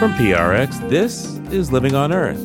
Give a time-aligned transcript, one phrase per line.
[0.00, 2.38] From PRX, this is Living on Earth.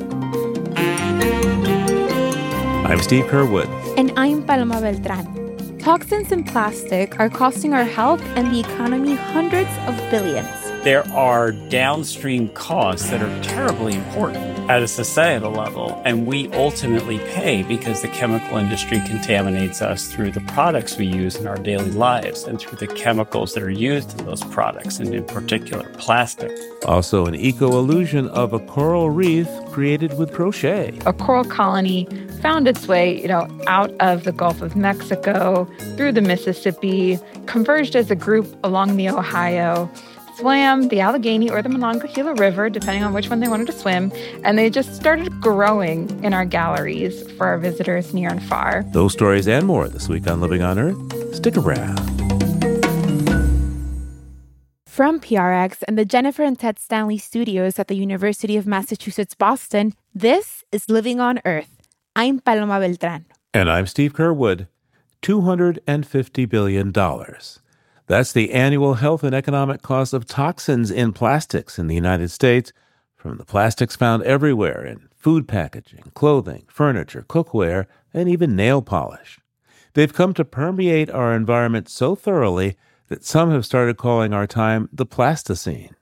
[2.85, 3.69] I'm Steve Curwood.
[3.99, 5.77] And I'm Paloma Beltran.
[5.77, 10.64] Toxins in plastic are costing our health and the economy hundreds of billions.
[10.85, 17.17] There are downstream costs that are terribly important at a societal level, and we ultimately
[17.17, 21.89] pay because the chemical industry contaminates us through the products we use in our daily
[21.89, 26.55] lives and through the chemicals that are used in those products, and in particular, plastic.
[26.85, 30.95] Also, an eco illusion of a coral reef created with crochet.
[31.07, 32.07] A coral colony
[32.43, 35.65] found its way, you know, out of the Gulf of Mexico,
[35.97, 39.89] through the Mississippi, converged as a group along the Ohio
[40.37, 44.11] swam the Allegheny or the Monongahela River, depending on which one they wanted to swim,
[44.43, 48.83] and they just started growing in our galleries for our visitors near and far.
[48.91, 51.35] Those stories and more this week on Living on Earth.
[51.35, 51.99] Stick around.
[54.87, 59.93] From PRX and the Jennifer and Ted Stanley studios at the University of Massachusetts Boston,
[60.13, 61.81] this is Living on Earth.
[62.15, 63.25] I'm Paloma Beltran.
[63.53, 64.67] And I'm Steve Curwood.
[65.21, 66.93] $250 billion.
[68.07, 72.71] That's the annual health and economic cost of toxins in plastics in the United States,
[73.15, 79.39] from the plastics found everywhere in food packaging, clothing, furniture, cookware, and even nail polish.
[79.93, 84.87] They've come to permeate our environment so thoroughly that some have started calling our time
[84.93, 85.95] the Plasticene.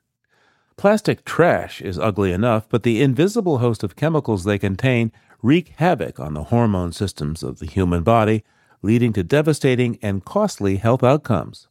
[0.75, 6.19] Plastic trash is ugly enough, but the invisible host of chemicals they contain wreak havoc
[6.19, 8.43] on the hormone systems of the human body,
[8.81, 11.69] leading to devastating and costly health outcomes.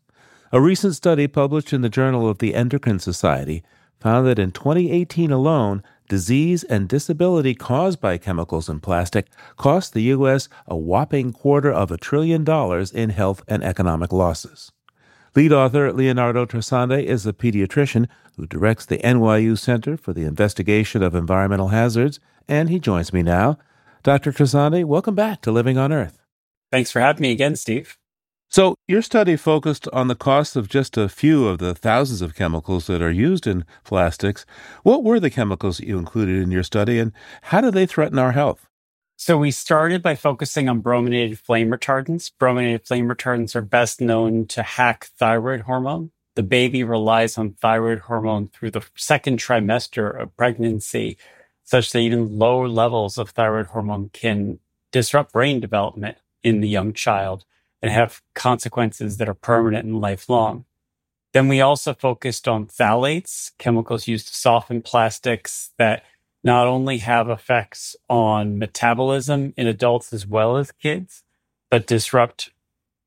[0.54, 3.62] A recent study published in the Journal of the Endocrine Society
[3.98, 10.02] found that in 2018 alone, disease and disability caused by chemicals in plastic cost the
[10.02, 10.50] U.S.
[10.66, 14.70] a whopping quarter of a trillion dollars in health and economic losses.
[15.34, 21.02] Lead author Leonardo Trasande is a pediatrician who directs the NYU Center for the Investigation
[21.02, 23.56] of Environmental Hazards, and he joins me now.
[24.02, 24.32] Dr.
[24.32, 26.18] Trasande, welcome back to Living on Earth.
[26.70, 27.96] Thanks for having me again, Steve.
[28.52, 32.34] So, your study focused on the cost of just a few of the thousands of
[32.34, 34.44] chemicals that are used in plastics.
[34.82, 37.12] What were the chemicals that you included in your study, and
[37.44, 38.68] how do they threaten our health?
[39.16, 42.30] So, we started by focusing on brominated flame retardants.
[42.38, 46.10] Brominated flame retardants are best known to hack thyroid hormone.
[46.34, 51.16] The baby relies on thyroid hormone through the second trimester of pregnancy,
[51.64, 54.58] such that even low levels of thyroid hormone can
[54.90, 57.46] disrupt brain development in the young child
[57.82, 60.64] and have consequences that are permanent and lifelong.
[61.32, 66.04] Then we also focused on phthalates, chemicals used to soften plastics that
[66.44, 71.22] not only have effects on metabolism in adults as well as kids,
[71.70, 72.50] but disrupt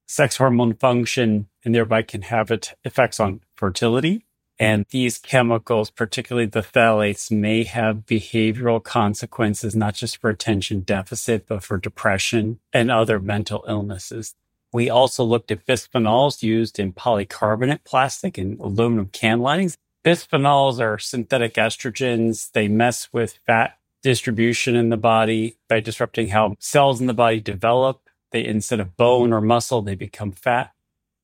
[0.08, 2.52] sex hormone function and thereby can have
[2.84, 4.26] effects on fertility.
[4.58, 11.46] And these chemicals, particularly the phthalates, may have behavioral consequences, not just for attention deficit,
[11.46, 14.34] but for depression and other mental illnesses.
[14.76, 19.78] We also looked at bisphenols used in polycarbonate plastic and aluminum can linings.
[20.04, 22.52] Bisphenols are synthetic estrogens.
[22.52, 27.40] They mess with fat distribution in the body by disrupting how cells in the body
[27.40, 28.10] develop.
[28.34, 30.74] They, instead of bone or muscle, they become fat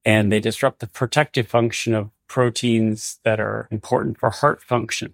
[0.05, 5.13] and they disrupt the protective function of proteins that are important for heart function.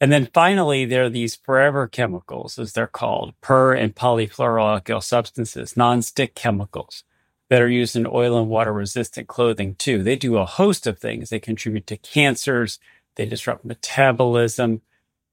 [0.00, 5.76] And then finally, there are these forever chemicals, as they're called, per and polyfluoroalkyl substances,
[5.76, 7.04] non-stick chemicals
[7.50, 10.02] that are used in oil and water resistant clothing too.
[10.02, 11.28] They do a host of things.
[11.28, 12.78] They contribute to cancers.
[13.16, 14.80] They disrupt metabolism.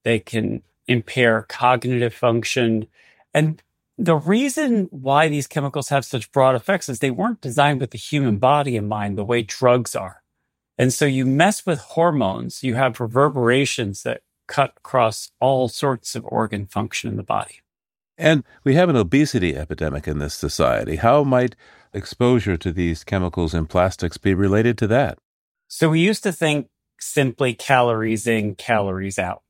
[0.03, 2.87] They can impair cognitive function.
[3.33, 3.61] And
[3.99, 7.97] the reason why these chemicals have such broad effects is they weren't designed with the
[7.97, 10.23] human body in mind the way drugs are.
[10.77, 16.25] And so you mess with hormones, you have reverberations that cut across all sorts of
[16.25, 17.61] organ function in the body.
[18.17, 20.95] And we have an obesity epidemic in this society.
[20.95, 21.55] How might
[21.93, 25.19] exposure to these chemicals in plastics be related to that?
[25.67, 26.69] So we used to think
[26.99, 29.43] simply calories in, calories out.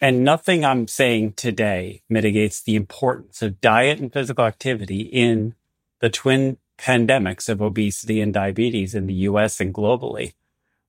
[0.00, 5.54] And nothing I'm saying today mitigates the importance of diet and physical activity in
[6.00, 10.34] the twin pandemics of obesity and diabetes in the US and globally.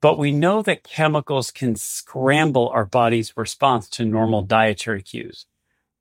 [0.01, 5.45] But we know that chemicals can scramble our body's response to normal dietary cues.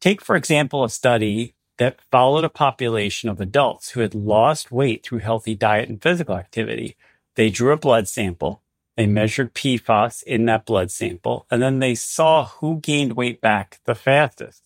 [0.01, 5.05] Take, for example, a study that followed a population of adults who had lost weight
[5.05, 6.97] through healthy diet and physical activity.
[7.35, 8.63] They drew a blood sample.
[8.97, 13.79] They measured PFAS in that blood sample, and then they saw who gained weight back
[13.85, 14.63] the fastest.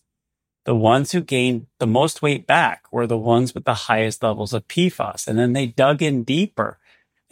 [0.65, 4.53] The ones who gained the most weight back were the ones with the highest levels
[4.53, 5.27] of PFAS.
[5.27, 6.79] And then they dug in deeper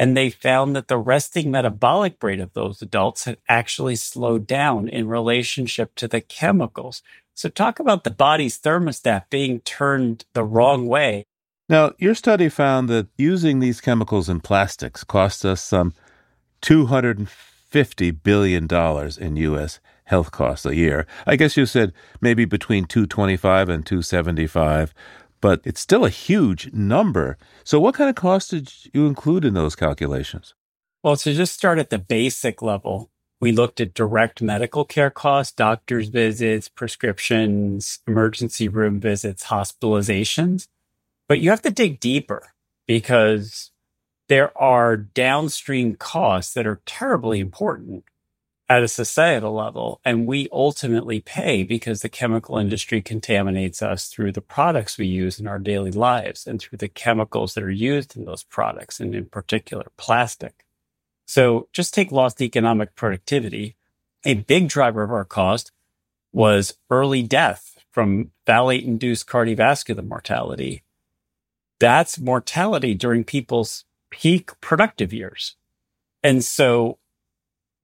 [0.02, 4.90] And they found that the resting metabolic rate of those adults had actually slowed down
[4.90, 7.04] in relationship to the chemicals.
[7.36, 11.28] So talk about the body's thermostat being turned the wrong way.
[11.70, 15.94] Now, your study found that using these chemicals in plastics cost us some
[16.64, 18.68] $250 billion
[19.20, 19.80] in U.S.
[20.06, 21.06] health costs a year.
[21.28, 24.96] I guess you said maybe between 225 and 275
[25.42, 27.38] but it's still a huge number.
[27.64, 30.54] So, what kind of costs did you include in those calculations?
[31.04, 33.10] Well, to just start at the basic level,
[33.40, 40.68] we looked at direct medical care costs, doctor's visits, prescriptions, emergency room visits, hospitalizations.
[41.28, 42.54] But you have to dig deeper
[42.86, 43.72] because
[44.30, 48.04] there are downstream costs that are terribly important
[48.72, 50.00] at a societal level.
[50.06, 52.68] And we ultimately pay because the chemical mm-hmm.
[52.68, 56.88] industry contaminates us through the products we use in our daily lives and through the
[56.88, 60.66] chemicals that are used in those products, and in particular, plastic.
[61.26, 63.76] So just take lost economic productivity.
[64.24, 65.74] A big driver of our cost
[66.32, 70.84] was early death from phthalate induced cardiovascular mortality.
[71.80, 75.58] That's mortality during people's peak productive years.
[76.24, 77.00] And so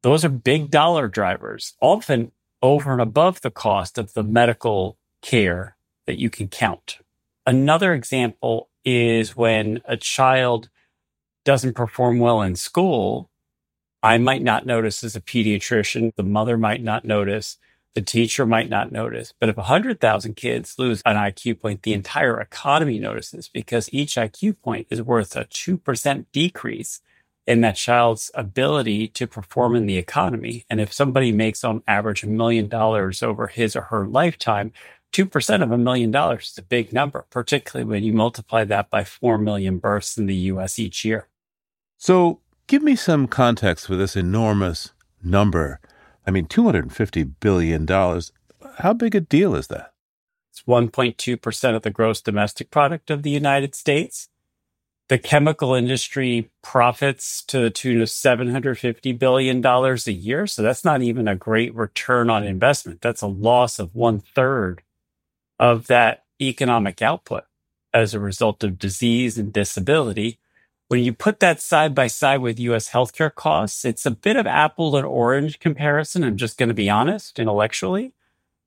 [0.07, 2.31] those are big dollar drivers, often
[2.61, 5.75] over and above the cost of the medical care
[6.05, 6.99] that you can count.
[7.45, 10.69] Another example is when a child
[11.43, 13.29] doesn't perform well in school.
[14.01, 16.15] I might not notice as a pediatrician.
[16.15, 17.57] The mother might not notice.
[17.93, 19.33] The teacher might not notice.
[19.41, 24.61] But if 100,000 kids lose an IQ point, the entire economy notices because each IQ
[24.61, 27.01] point is worth a 2% decrease
[27.47, 30.65] in that child's ability to perform in the economy.
[30.69, 34.73] And if somebody makes on average a million dollars over his or her lifetime,
[35.13, 39.05] 2% of a million dollars is a big number, particularly when you multiply that by
[39.05, 41.29] 4 million births in the US each year.
[41.97, 44.91] So, give me some context for this enormous
[45.23, 45.79] number.
[46.27, 47.87] I mean, $250 billion.
[47.87, 49.93] How big a deal is that?
[50.51, 54.27] It's 1.2% of the gross domestic product of the United States
[55.09, 60.47] the chemical industry profits to the tune of $750 billion a year.
[60.47, 63.01] So that's not even a great return on investment.
[63.01, 64.83] That's a loss of one third
[65.59, 67.45] of that economic output
[67.93, 70.39] as a result of disease and disability.
[70.89, 74.45] When you put that side by side with US healthcare costs, it's a bit of
[74.45, 76.23] apple and orange comparison.
[76.23, 78.13] I'm just going to be honest intellectually,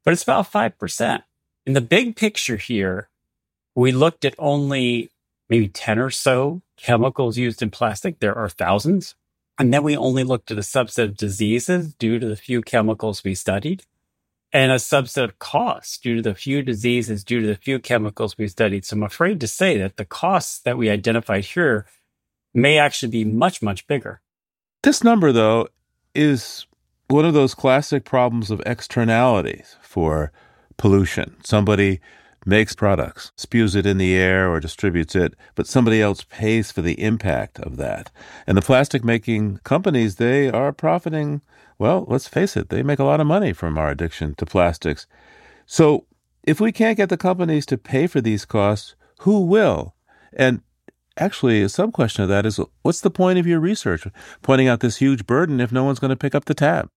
[0.05, 1.23] but it's about 5%.
[1.67, 3.09] In the big picture here,
[3.75, 5.11] we looked at only
[5.51, 8.21] maybe 10 or so chemicals used in plastic.
[8.21, 9.15] There are thousands.
[9.59, 13.23] And then we only looked at a subset of diseases due to the few chemicals
[13.23, 13.85] we studied
[14.53, 18.37] and a subset of costs due to the few diseases, due to the few chemicals
[18.37, 18.85] we studied.
[18.85, 21.87] So I'm afraid to say that the costs that we identified here
[22.53, 24.21] may actually be much, much bigger.
[24.83, 25.69] This number, though,
[26.15, 26.67] is
[27.09, 30.33] one of those classic problems of externalities for
[30.77, 31.37] pollution.
[31.45, 32.01] Somebody
[32.47, 36.83] makes products, spews it in the air or distributes it, but somebody else pays for
[36.83, 38.11] the impact of that.
[38.47, 41.43] And the plastic making companies, they are profiting,
[41.79, 45.07] well, let's face it, they make a lot of money from our addiction to plastics.
[45.67, 46.07] So
[46.45, 49.95] if we can't get the companies to pay for these costs, who will?
[50.33, 50.63] And
[51.17, 54.07] actually, a sub question of that is what's the point of your research
[54.43, 56.89] pointing out this huge burden if no one's going to pick up the tab?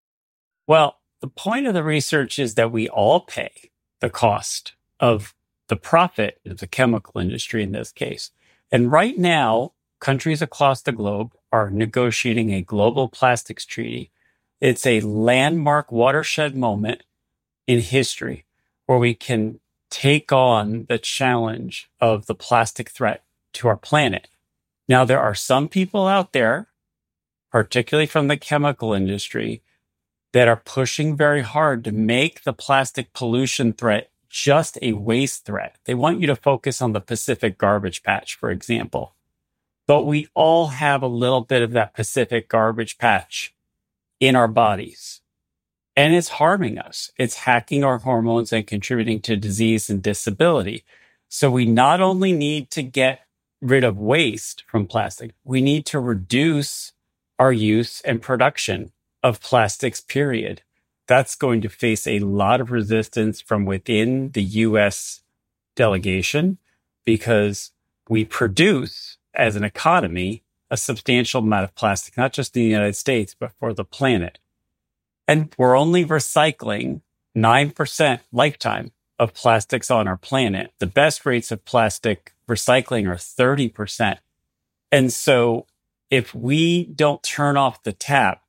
[0.67, 3.51] Well, the point of the research is that we all pay
[3.99, 4.73] the cost
[5.03, 5.35] of
[5.67, 8.31] the profit of the chemical industry in this case.
[8.71, 14.11] And right now, countries across the globe are negotiating a global plastics treaty.
[14.61, 17.03] It's a landmark watershed moment
[17.67, 18.45] in history
[18.85, 24.29] where we can take on the challenge of the plastic threat to our planet.
[24.87, 26.69] Now, there are some people out there,
[27.51, 29.63] particularly from the chemical industry,
[30.31, 35.77] that are pushing very hard to make the plastic pollution threat just a waste threat.
[35.85, 39.13] They want you to focus on the Pacific garbage patch, for example.
[39.85, 43.53] But we all have a little bit of that Pacific garbage patch
[44.19, 45.21] in our bodies.
[45.95, 47.11] And it's harming us.
[47.15, 50.83] It's hacking our hormones and contributing to disease and disability.
[51.29, 53.27] So we not only need to get
[53.61, 56.93] rid of waste from plastic, we need to reduce
[57.37, 60.63] our use and production of plastics, period
[61.07, 65.21] that's going to face a lot of resistance from within the US
[65.75, 66.57] delegation
[67.05, 67.71] because
[68.09, 72.95] we produce as an economy a substantial amount of plastic, not just in the United
[72.95, 74.39] States, but for the planet.
[75.27, 77.01] And we're only recycling
[77.35, 80.73] 9% lifetime of plastics on our planet.
[80.79, 84.17] The best rates of plastic recycling are 30%.
[84.91, 85.65] And so
[86.09, 88.42] if we don't turn off the tap,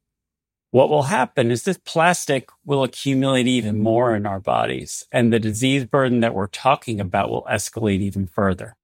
[0.74, 5.38] what will happen is this plastic will accumulate even more in our bodies and the
[5.38, 8.74] disease burden that we're talking about will escalate even further.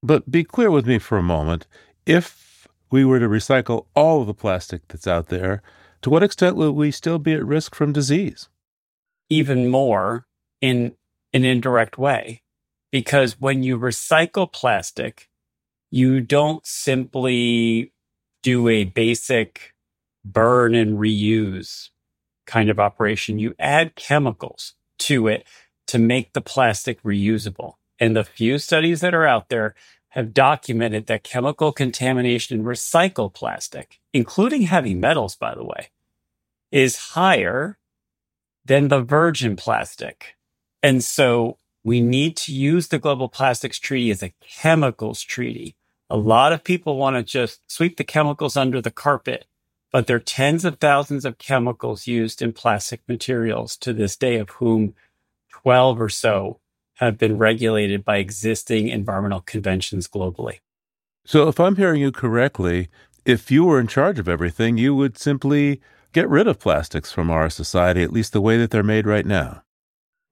[0.00, 1.66] But be clear with me for a moment.
[2.06, 5.60] If we were to recycle all of the plastic that's out there,
[6.02, 8.48] to what extent will we still be at risk from disease?
[9.28, 10.26] Even more
[10.60, 10.94] in
[11.32, 12.42] an indirect way.
[12.92, 15.28] Because when you recycle plastic,
[15.90, 17.92] you don't simply
[18.44, 19.73] do a basic
[20.24, 21.90] burn and reuse
[22.46, 23.38] kind of operation.
[23.38, 25.46] You add chemicals to it
[25.86, 27.74] to make the plastic reusable.
[27.98, 29.74] And the few studies that are out there
[30.10, 35.90] have documented that chemical contamination in recycled plastic, including heavy metals, by the way,
[36.70, 37.78] is higher
[38.64, 40.36] than the virgin plastic.
[40.82, 45.76] And so we need to use the Global Plastics Treaty as a chemicals treaty
[46.10, 49.46] a lot of people want to just sweep the chemicals under the carpet,
[49.94, 54.38] but there are tens of thousands of chemicals used in plastic materials to this day,
[54.38, 54.92] of whom
[55.52, 56.58] 12 or so
[56.94, 60.58] have been regulated by existing environmental conventions globally.
[61.24, 62.88] So, if I'm hearing you correctly,
[63.24, 65.80] if you were in charge of everything, you would simply
[66.12, 69.24] get rid of plastics from our society, at least the way that they're made right
[69.24, 69.62] now.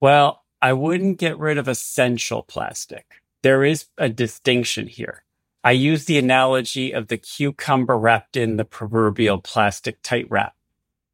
[0.01, 3.21] Well, I wouldn't get rid of essential plastic.
[3.43, 5.22] There is a distinction here.
[5.63, 10.55] I use the analogy of the cucumber wrapped in the proverbial plastic tight wrap.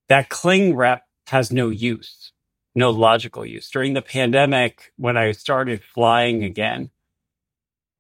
[0.07, 2.31] That cling wrap has no use,
[2.73, 3.69] no logical use.
[3.69, 6.89] During the pandemic, when I started flying again,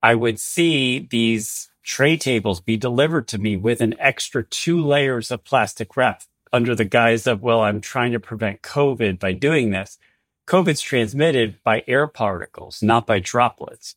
[0.01, 5.29] I would see these tray tables be delivered to me with an extra two layers
[5.29, 9.69] of plastic wrap under the guise of, well, I'm trying to prevent COVID by doing
[9.69, 9.99] this.
[10.47, 13.95] COVID's transmitted by air particles, not by droplets.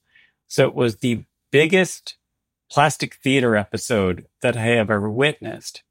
[0.48, 2.16] So it was the biggest
[2.72, 5.82] plastic theater episode that I have ever witnessed,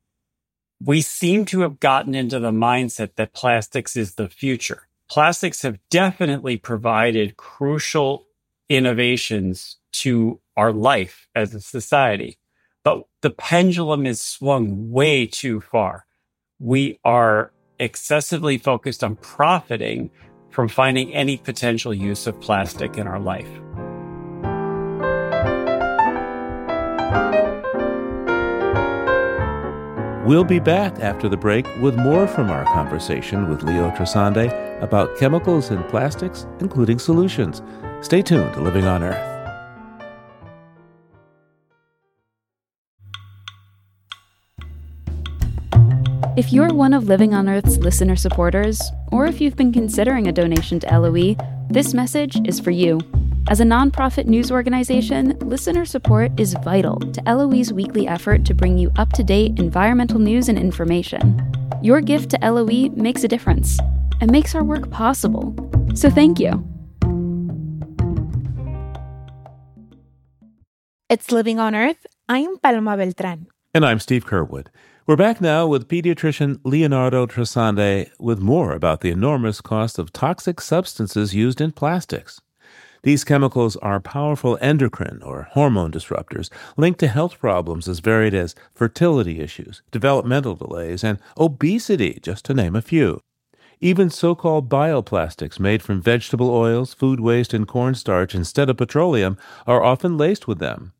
[0.83, 4.87] we seem to have gotten into the mindset that plastics is the future.
[5.07, 8.25] Plastics have definitely provided crucial
[8.67, 12.39] innovations to our life as a society,
[12.83, 16.07] but the pendulum is swung way too far.
[16.57, 20.09] We are excessively focused on profiting
[20.49, 23.49] from finding any potential use of plastic in our life.
[30.23, 35.17] We'll be back after the break with more from our conversation with Leo Trasande about
[35.17, 37.63] chemicals and plastics, including solutions.
[38.01, 39.27] Stay tuned to Living on Earth.
[46.37, 48.79] If you're one of Living on Earth's listener supporters,
[49.11, 51.35] or if you've been considering a donation to LOE,
[51.71, 52.99] this message is for you.
[53.49, 58.77] As a nonprofit news organization, listener support is vital to LOE's weekly effort to bring
[58.77, 61.41] you up to date environmental news and information.
[61.81, 63.79] Your gift to LOE makes a difference
[64.21, 65.55] and makes our work possible.
[65.95, 66.63] So thank you.
[71.09, 72.05] It's Living on Earth.
[72.29, 73.47] I'm Paloma Beltran.
[73.73, 74.67] And I'm Steve Curwood.
[75.07, 80.61] We're back now with pediatrician Leonardo Trasande with more about the enormous cost of toxic
[80.61, 82.39] substances used in plastics.
[83.03, 88.53] These chemicals are powerful endocrine or hormone disruptors linked to health problems as varied as
[88.75, 93.19] fertility issues, developmental delays, and obesity, just to name a few.
[93.79, 99.35] Even so called bioplastics made from vegetable oils, food waste, and cornstarch instead of petroleum
[99.65, 100.93] are often laced with them.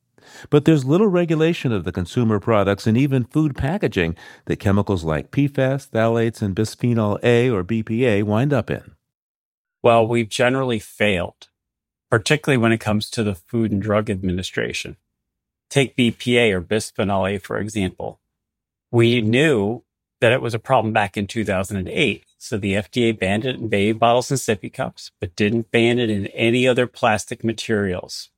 [0.49, 4.15] But there's little regulation of the consumer products and even food packaging
[4.45, 8.95] that chemicals like PFAS, phthalates, and bisphenol A or BPA wind up in.
[9.83, 11.49] Well, we've generally failed
[12.11, 14.97] particularly when it comes to the Food and Drug Administration.
[15.69, 18.19] Take BPA or bisphenol A, for example.
[18.91, 19.83] We knew
[20.19, 22.25] that it was a problem back in 2008.
[22.37, 26.09] So the FDA banned it in baby bottles and sippy cups, but didn't ban it
[26.09, 28.29] in any other plastic materials.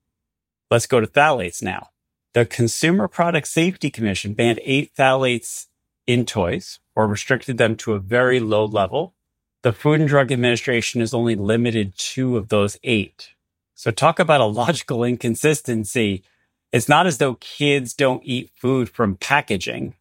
[0.69, 1.89] Let's go to phthalates now.
[2.33, 5.67] The Consumer Product Safety Commission banned eight phthalates
[6.05, 9.15] in toys or restricted them to a very low level.
[9.63, 13.33] The Food and Drug Administration has only limited two of those eight.
[13.75, 16.23] So talk about a logical inconsistency.
[16.71, 19.95] It's not as though kids don't eat food from packaging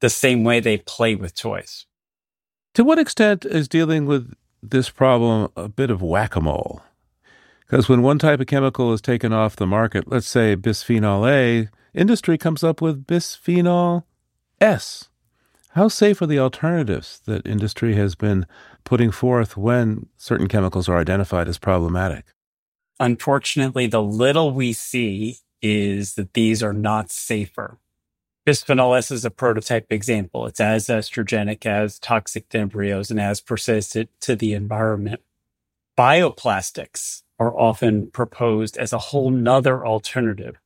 [0.00, 1.86] the same way they play with toys.
[2.74, 6.82] To what extent is dealing with this problem a bit of whack a mole?
[7.66, 11.68] Because when one type of chemical is taken off the market, let's say bisphenol A,
[11.94, 14.04] industry comes up with bisphenol
[14.60, 15.08] S.
[15.74, 18.46] How safe are the alternatives that industry has been
[18.84, 22.26] putting forth when certain chemicals are identified as problematic?
[23.00, 27.78] Unfortunately, the little we see is that these are not safer.
[28.46, 30.46] Bisphenol S is a prototype example.
[30.46, 35.22] It's as estrogenic, as toxic to embryos, and as persistent to the environment.
[35.98, 40.60] Bioplastics are often proposed as a whole nother alternative.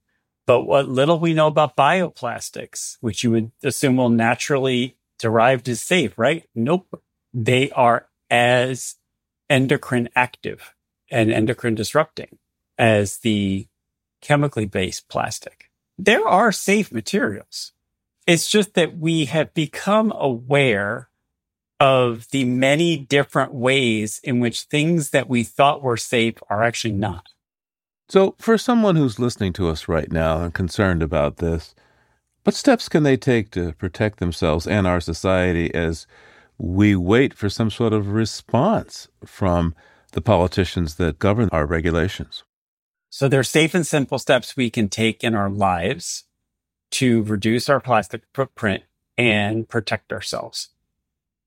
[0.45, 5.81] But what little we know about bioplastics, which you would assume will naturally derived as
[5.81, 6.45] safe, right?
[6.53, 7.01] Nope.
[7.33, 8.97] They are as
[9.49, 10.74] endocrine active
[11.15, 12.39] and endocrine disrupting
[12.77, 13.69] as the
[14.21, 15.71] chemically based plastic.
[15.97, 17.73] There are safe materials.
[18.27, 21.09] It's just that we have become aware
[21.79, 26.95] of the many different ways in which things that we thought were safe are actually
[26.95, 27.29] not.
[28.09, 31.75] So, for someone who's listening to us right now and concerned about this,
[32.43, 36.07] what steps can they take to protect themselves and our society as
[36.59, 39.75] we wait for some sort of response from
[40.15, 42.43] the politicians that govern our regulations?
[43.11, 46.25] So, there are safe and simple steps we can take in our lives
[46.93, 48.85] to reduce our plastic footprint
[49.17, 50.71] and protect ourselves.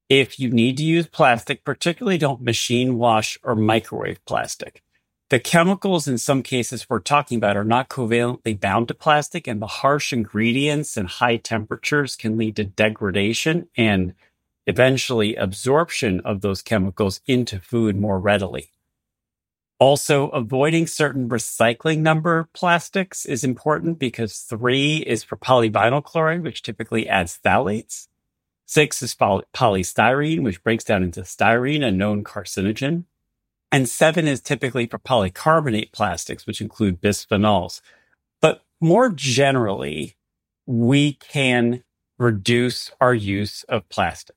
[0.10, 4.82] If you need to use plastic, particularly don't machine wash or microwave plastic.
[5.30, 9.62] The chemicals in some cases we're talking about are not covalently bound to plastic, and
[9.62, 14.14] the harsh ingredients and high temperatures can lead to degradation and
[14.68, 18.72] eventually absorption of those chemicals into food more readily.
[19.80, 26.64] Also, avoiding certain recycling number plastics is important because three is for polyvinyl chloride, which
[26.64, 28.08] typically adds phthalates.
[28.66, 33.06] Six is poly- polystyrene, which breaks down into styrene, a known carcinogen.
[33.72, 37.80] And seven is typically for polycarbonate plastics, which include bisphenols.
[38.42, 40.18] But more generally,
[40.66, 41.84] we can
[42.18, 44.36] reduce our use of plastic.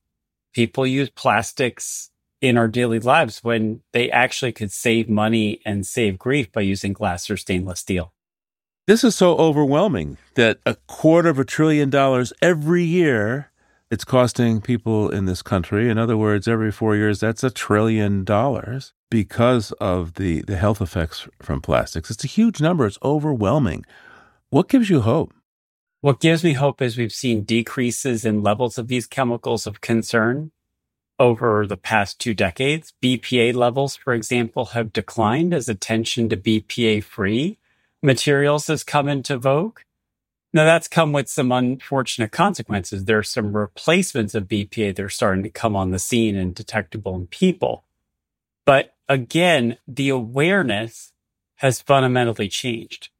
[0.54, 6.18] People use plastics in our daily lives when they actually could save money and save
[6.18, 8.12] grief by using glass or stainless steel.
[8.86, 13.50] This is so overwhelming that a quarter of a trillion dollars every year
[13.90, 15.90] it's costing people in this country.
[15.90, 20.80] In other words, every four years, that's a trillion dollars because of the, the health
[20.80, 22.08] effects from plastics.
[22.08, 22.86] It's a huge number.
[22.86, 23.84] It's overwhelming.
[24.50, 25.34] What gives you hope?
[26.02, 30.50] What gives me hope is we've seen decreases in levels of these chemicals of concern
[31.18, 32.94] over the past two decades.
[33.02, 37.58] BPA levels, for example, have declined as attention to BPA free
[38.02, 39.80] materials has come into vogue.
[40.52, 43.04] Now that's come with some unfortunate consequences.
[43.04, 46.54] There are some replacements of BPA that are starting to come on the scene and
[46.54, 47.84] detectable in people.
[48.64, 51.12] But again, the awareness
[51.56, 53.10] has fundamentally changed.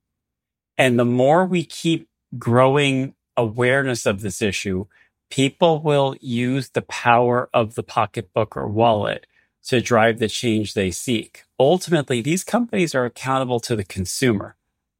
[0.79, 4.87] And the more we keep growing awareness of this issue,
[5.31, 9.27] people will use the power of the pocketbook or wallet
[9.66, 11.45] to drive the change they seek.
[11.59, 14.57] Ultimately, these companies are accountable to the consumer.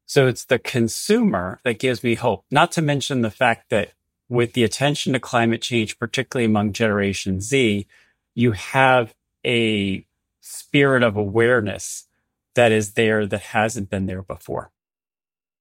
[0.07, 3.93] So it's the consumer that gives me hope, not to mention the fact that
[4.29, 7.87] with the attention to climate change, particularly among Generation Z,
[8.35, 9.15] you have
[9.47, 10.05] a
[10.41, 12.07] spirit of awareness
[12.55, 14.71] that is there that hasn't been there before.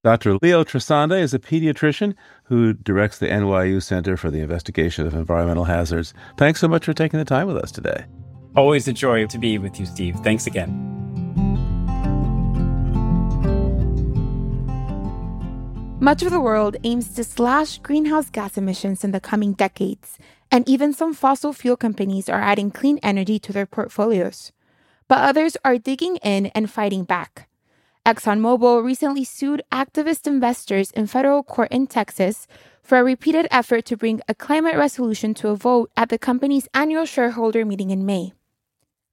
[0.01, 0.37] Dr.
[0.41, 5.65] Leo Trasande is a pediatrician who directs the NYU Center for the Investigation of Environmental
[5.65, 6.13] Hazards.
[6.37, 8.05] Thanks so much for taking the time with us today.
[8.55, 10.15] Always a joy to be with you, Steve.
[10.23, 10.85] Thanks again.
[15.99, 20.17] Much of the world aims to slash greenhouse gas emissions in the coming decades,
[20.49, 24.53] and even some fossil fuel companies are adding clean energy to their portfolios.
[25.09, 27.48] But others are digging in and fighting back.
[28.05, 32.47] ExxonMobil recently sued activist investors in federal court in Texas
[32.81, 36.67] for a repeated effort to bring a climate resolution to a vote at the company's
[36.73, 38.33] annual shareholder meeting in May.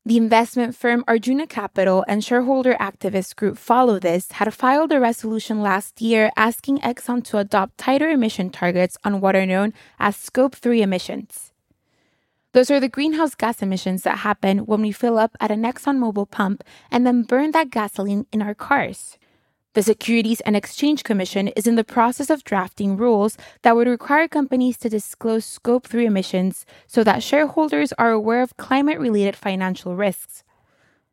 [0.07, 5.63] The investment firm Arjuna Capital and shareholder activist group Follow This had filed a resolution
[5.63, 10.55] last year asking Exxon to adopt tighter emission targets on what are known as Scope
[10.55, 11.53] 3 emissions.
[12.57, 16.31] Those are the greenhouse gas emissions that happen when we fill up at an ExxonMobil
[16.31, 19.19] pump and then burn that gasoline in our cars.
[19.75, 24.27] The Securities and Exchange Commission is in the process of drafting rules that would require
[24.27, 29.95] companies to disclose Scope 3 emissions so that shareholders are aware of climate related financial
[29.95, 30.43] risks.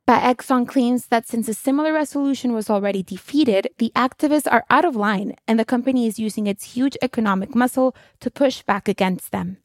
[0.06, 4.86] But Exxon claims that since a similar resolution was already defeated, the activists are out
[4.86, 9.34] of line and the company is using its huge economic muscle to push back against
[9.34, 9.58] them.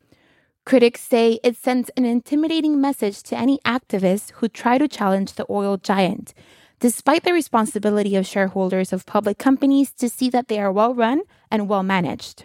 [0.68, 5.46] Critics say it sends an intimidating message to any activists who try to challenge the
[5.48, 6.35] oil giant,
[6.78, 11.22] despite the responsibility of shareholders of public companies to see that they are well run
[11.50, 12.44] and well managed.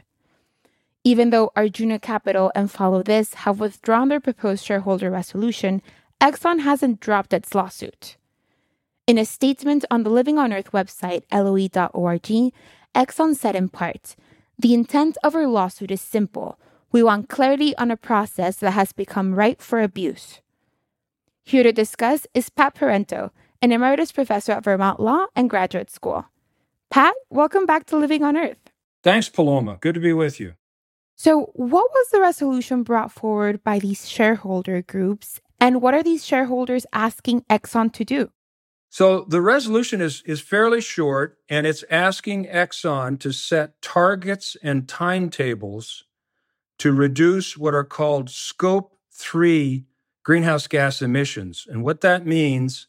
[1.04, 5.82] Even though Arjuna Capital and Follow This have withdrawn their proposed shareholder resolution,
[6.22, 8.16] Exxon hasn't dropped its lawsuit.
[9.06, 12.54] In a statement on the Living on Earth website, loe.org,
[12.96, 14.16] Exxon said in part,
[14.58, 16.58] The intent of our lawsuit is simple.
[16.94, 20.42] We want clarity on a process that has become ripe for abuse.
[21.44, 23.32] Here to discuss is Pat Parenteau,
[23.64, 26.26] an emeritus professor at Vermont Law and Graduate School.
[26.92, 28.70] Pat, welcome back to Living on Earth.
[29.02, 29.80] Thanks, Paloma.
[29.82, 30.54] Good to be with you.
[31.16, 36.24] So, what was the resolution brought forward by these shareholder groups, and what are these
[36.24, 38.30] shareholders asking Exxon to do?
[38.92, 44.88] So, the resolution is, is fairly short, and it's asking Exxon to set targets and
[44.88, 46.04] timetables
[46.80, 49.86] to reduce what are called Scope 3
[50.24, 51.68] greenhouse gas emissions.
[51.70, 52.88] And what that means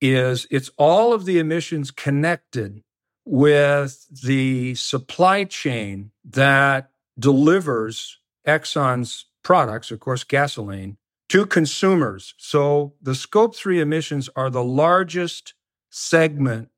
[0.00, 2.82] is it's all of the emissions connected
[3.24, 10.96] with the supply chain that delivers Exxon's products, of course, gasoline,
[11.28, 12.34] to consumers.
[12.38, 15.54] So the scope three emissions are the largest
[15.90, 16.68] segment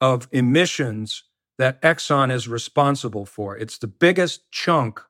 [0.00, 1.24] of emissions
[1.58, 3.56] that Exxon is responsible for.
[3.56, 5.00] It's the biggest chunk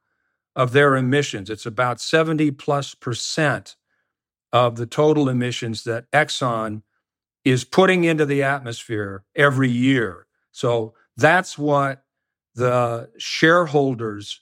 [0.56, 1.50] of their emissions.
[1.50, 3.76] It's about 70 plus percent
[4.52, 6.82] of the total emissions that Exxon
[7.44, 10.26] is putting into the atmosphere every year.
[10.50, 12.04] So that's what
[12.54, 14.40] the shareholders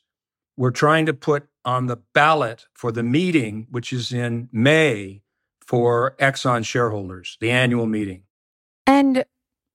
[0.57, 5.23] were trying to put on the ballot for the meeting, which is in May
[5.67, 8.23] for Exxon shareholders, the annual meeting.
[8.87, 9.25] And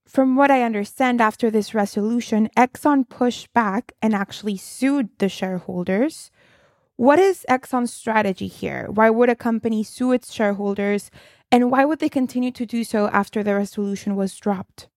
[0.10, 6.32] from what I understand, after this resolution, Exxon pushed back and actually sued the shareholders.
[6.95, 8.88] What is Exxon's strategy here?
[8.89, 11.12] Why would a company sue its shareholders?
[11.52, 14.89] And why would they continue to do so after the resolution was dropped?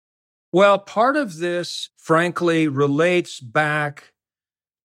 [0.54, 4.14] Well, part of this, frankly, relates back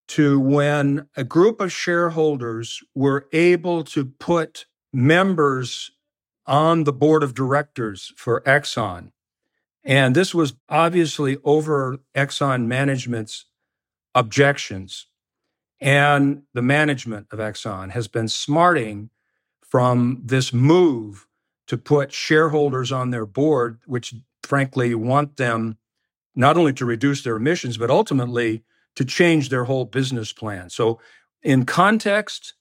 [0.09, 5.91] to when a group of shareholders were able to put members
[6.47, 9.11] on the board of directors for Exxon.
[9.87, 13.45] And this was obviously over Exxon management's
[14.17, 15.07] objections.
[15.81, 19.11] And the management of Exxon has been smarting
[19.63, 21.29] from this move
[21.69, 25.79] to put shareholders on their board, which frankly want them
[26.35, 28.65] not only to reduce their emissions, but ultimately
[28.97, 30.69] to change their whole business plan.
[30.69, 31.01] So,
[31.43, 32.55] in context,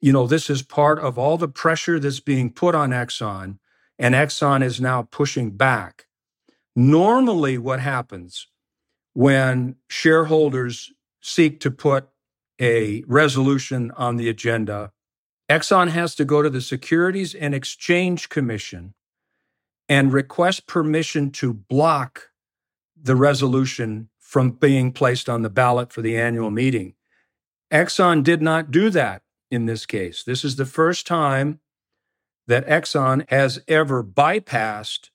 [0.00, 3.58] you know, this is part of all the pressure that's being put on Exxon,
[3.98, 6.07] and Exxon is now pushing back.
[6.76, 8.46] Normally, what happens
[9.14, 12.08] when shareholders seek to put
[12.60, 14.92] a resolution on the agenda,
[15.50, 18.94] Exxon has to go to the Securities and Exchange Commission
[19.88, 22.30] and request permission to block
[23.00, 26.94] the resolution from being placed on the ballot for the annual meeting.
[27.72, 30.22] Exxon did not do that in this case.
[30.22, 31.60] This is the first time
[32.46, 35.10] that Exxon has ever bypassed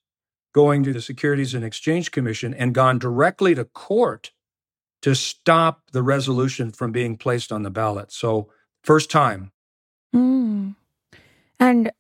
[0.54, 4.32] going to the Securities and Exchange Commission and gone directly to court
[5.02, 8.12] to stop the resolution from being placed on the ballot.
[8.12, 8.50] So,
[8.84, 9.52] first time.
[10.16, 10.76] Mm.
[11.60, 11.92] And,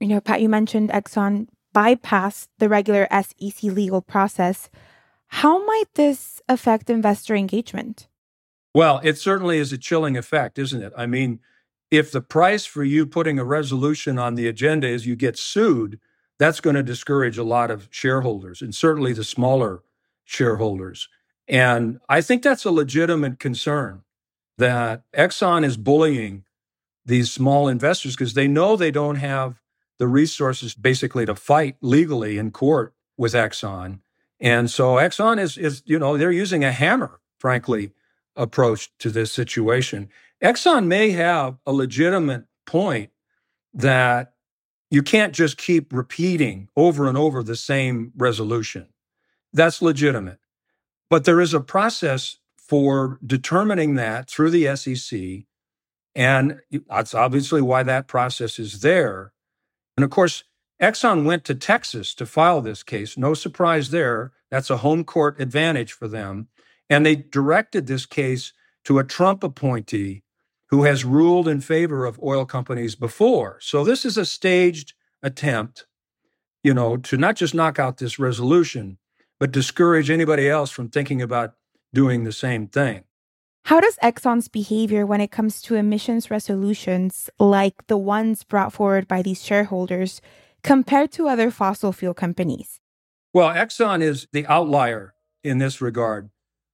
[0.00, 4.70] you know, Pat, you mentioned Exxon bypass the regular SEC legal process.
[5.28, 8.06] How might this affect investor engagement?
[8.74, 10.92] Well, it certainly is a chilling effect, isn't it?
[10.96, 11.40] I mean,
[11.90, 16.00] if the price for you putting a resolution on the agenda is you get sued,
[16.38, 19.82] that's going to discourage a lot of shareholders and certainly the smaller
[20.24, 21.08] shareholders.
[21.46, 24.02] And I think that's a legitimate concern
[24.58, 26.44] that Exxon is bullying
[27.04, 29.60] these small investors because they know they don't have
[29.98, 34.00] the resources basically to fight legally in court with Exxon.
[34.40, 37.92] And so Exxon is, is, you know, they're using a hammer, frankly,
[38.36, 40.08] approach to this situation.
[40.42, 43.10] Exxon may have a legitimate point
[43.72, 44.33] that
[44.90, 48.88] you can't just keep repeating over and over the same resolution.
[49.52, 50.38] That's legitimate.
[51.10, 55.44] But there is a process for determining that through the SEC.
[56.14, 59.32] And that's obviously why that process is there.
[59.96, 60.44] And of course,
[60.82, 63.16] Exxon went to Texas to file this case.
[63.16, 64.32] No surprise there.
[64.50, 66.48] That's a home court advantage for them.
[66.90, 68.52] And they directed this case
[68.84, 70.23] to a Trump appointee
[70.74, 73.58] who has ruled in favor of oil companies before.
[73.60, 75.86] So this is a staged attempt,
[76.64, 78.98] you know, to not just knock out this resolution,
[79.38, 81.54] but discourage anybody else from thinking about
[81.92, 83.04] doing the same thing.
[83.66, 89.06] How does Exxon's behavior when it comes to emissions resolutions, like the ones brought forward
[89.06, 90.20] by these shareholders,
[90.64, 92.80] compare to other fossil fuel companies?
[93.32, 96.30] Well, Exxon is the outlier in this regard.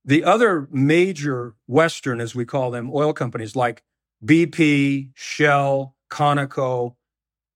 [0.07, 3.83] The other major Western, as we call them, oil companies like
[4.25, 6.97] BP, Shell, Conoco,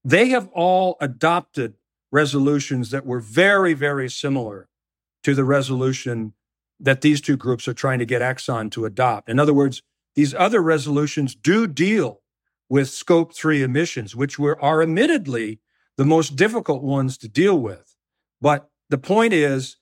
[0.05, 1.74] they have all adopted
[2.12, 4.68] resolutions that were very, very similar
[5.22, 6.35] to the resolution
[6.79, 9.29] that these two groups are trying to get Exxon to adopt.
[9.29, 9.83] In other words,
[10.14, 12.20] these other resolutions do deal
[12.68, 15.61] with scope three emissions, which were, are admittedly
[15.96, 17.94] the most difficult ones to deal with.
[18.40, 19.77] But the point is,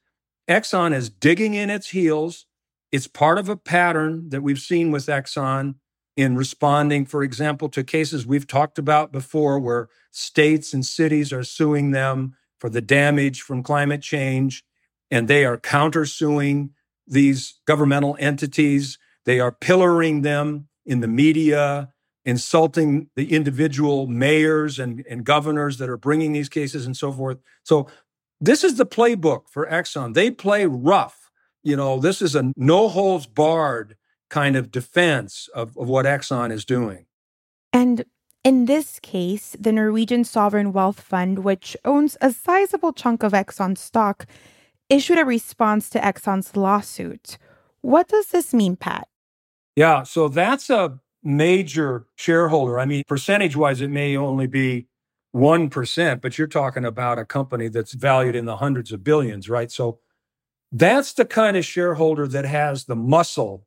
[0.48, 2.46] Exxon is digging in its heels.
[2.90, 5.76] It's part of a pattern that we've seen with Exxon
[6.16, 11.44] in responding, for example, to cases we've talked about before where states and cities are
[11.44, 14.64] suing them for the damage from climate change,
[15.10, 16.70] and they are countersuing
[17.06, 18.98] these governmental entities.
[19.24, 21.90] They are pillaring them in the media,
[22.24, 27.38] insulting the individual mayors and, and governors that are bringing these cases and so forth.
[27.64, 27.88] So,
[28.40, 30.14] this is the playbook for Exxon.
[30.14, 31.30] They play rough.
[31.62, 33.96] You know, this is a no holds barred
[34.32, 37.04] kind of defense of, of what Exxon is doing.
[37.72, 38.04] And
[38.42, 43.76] in this case, the Norwegian Sovereign Wealth Fund, which owns a sizable chunk of Exxon
[43.76, 44.26] stock,
[44.88, 47.36] issued a response to Exxon's lawsuit.
[47.82, 49.06] What does this mean, Pat?
[49.76, 52.80] Yeah, so that's a major shareholder.
[52.80, 54.88] I mean, percentage wise, it may only be
[55.36, 59.70] 1%, but you're talking about a company that's valued in the hundreds of billions, right?
[59.70, 59.98] So
[60.72, 63.66] that's the kind of shareholder that has the muscle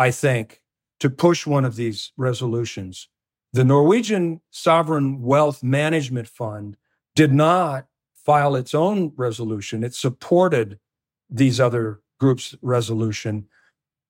[0.00, 0.62] I think,
[1.00, 3.08] to push one of these resolutions.
[3.52, 6.78] The Norwegian Sovereign Wealth Management Fund
[7.14, 9.84] did not file its own resolution.
[9.84, 10.78] It supported
[11.28, 13.48] these other groups' resolution.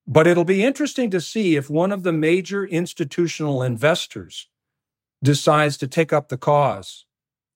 [0.07, 4.47] But it'll be interesting to see if one of the major institutional investors
[5.21, 7.05] decides to take up the cause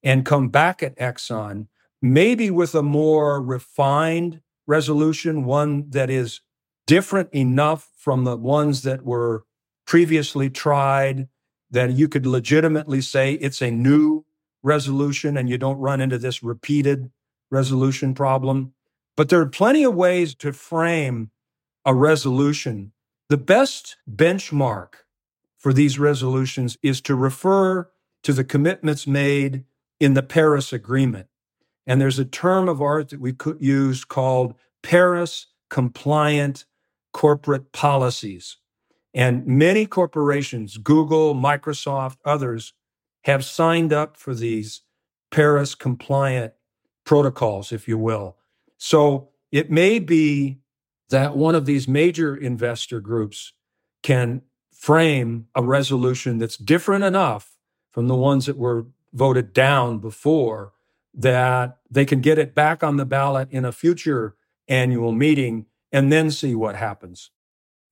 [0.04, 1.68] and come back at Exxon,
[2.02, 6.42] maybe with a more refined resolution, one that is
[6.86, 9.44] different enough from the ones that were
[9.88, 11.28] previously tried
[11.72, 14.24] that you could legitimately say it's a new
[14.62, 17.10] resolution and you don't run into this repeated
[17.50, 18.76] resolution problem.
[19.18, 21.32] But there are plenty of ways to frame
[21.84, 22.92] a resolution.
[23.30, 24.90] The best benchmark
[25.58, 27.90] for these resolutions is to refer
[28.22, 29.64] to the commitments made
[30.00, 31.26] in the Paris Agreement.
[31.88, 36.66] And there's a term of art that we could use called Paris compliant
[37.16, 38.58] corporate policies.
[39.14, 42.74] And many corporations, Google, Microsoft, others,
[43.24, 44.82] have signed up for these
[45.32, 46.52] Paris compliant
[47.06, 48.36] protocols, if you will.
[48.78, 50.60] So it may be
[51.10, 53.54] that one of these major investor groups
[54.04, 54.42] can
[54.74, 57.56] frame a resolution that's different enough
[57.94, 60.74] from the ones that were voted down before
[61.14, 64.36] that they can get it back on the ballot in a future
[64.68, 67.32] annual meeting and then see what happens.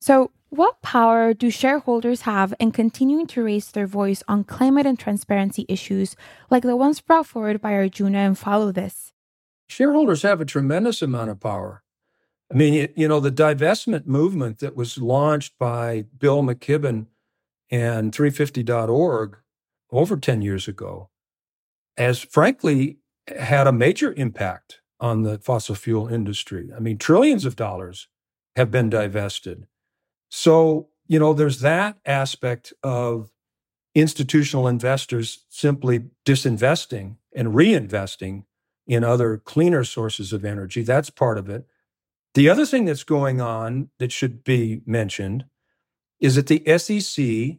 [0.01, 4.99] So, what power do shareholders have in continuing to raise their voice on climate and
[4.99, 6.15] transparency issues
[6.51, 9.13] like the ones brought forward by Arjuna and Follow This?
[9.67, 11.83] Shareholders have a tremendous amount of power.
[12.51, 17.07] I mean, you know, the divestment movement that was launched by Bill McKibben
[17.71, 19.37] and 350.org
[19.91, 21.09] over 10 years ago
[21.97, 26.69] has frankly had a major impact on the fossil fuel industry.
[26.75, 28.07] I mean, trillions of dollars
[28.55, 29.67] have been divested.
[30.29, 33.31] So, you know, there's that aspect of
[33.95, 38.45] institutional investors simply disinvesting and reinvesting
[38.87, 40.81] in other cleaner sources of energy.
[40.83, 41.65] That's part of it.
[42.33, 45.45] The other thing that's going on that should be mentioned
[46.19, 47.57] is that the SEC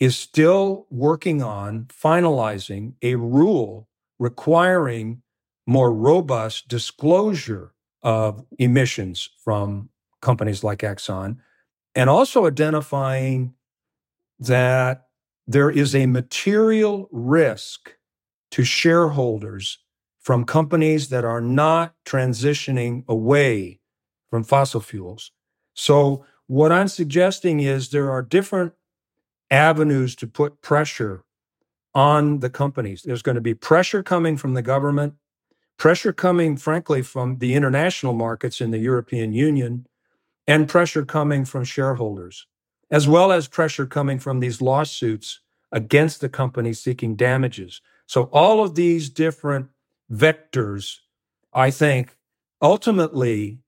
[0.00, 5.22] is still working on finalizing a rule requiring
[5.66, 9.88] more robust disclosure of emissions from
[10.20, 11.38] companies like Exxon,
[11.94, 13.54] and also identifying
[14.38, 15.06] that
[15.46, 17.94] there is a material risk
[18.50, 19.78] to shareholders
[20.20, 23.80] from companies that are not transitioning away
[24.28, 25.32] from fossil fuels.
[25.74, 28.72] So, what I'm suggesting is there are different
[29.50, 31.24] avenues to put pressure
[31.94, 33.02] on the companies.
[33.02, 35.14] There's going to be pressure coming from the government
[35.80, 39.86] pressure coming, frankly, from the international markets in the European Union,
[40.46, 42.46] and pressure coming from shareholders,
[42.90, 45.40] as well as pressure coming from these lawsuits
[45.72, 47.80] against the company seeking damages.
[48.06, 49.70] So, all of these different
[50.12, 50.98] vectors,
[51.54, 52.14] I think,
[52.60, 53.60] ultimately,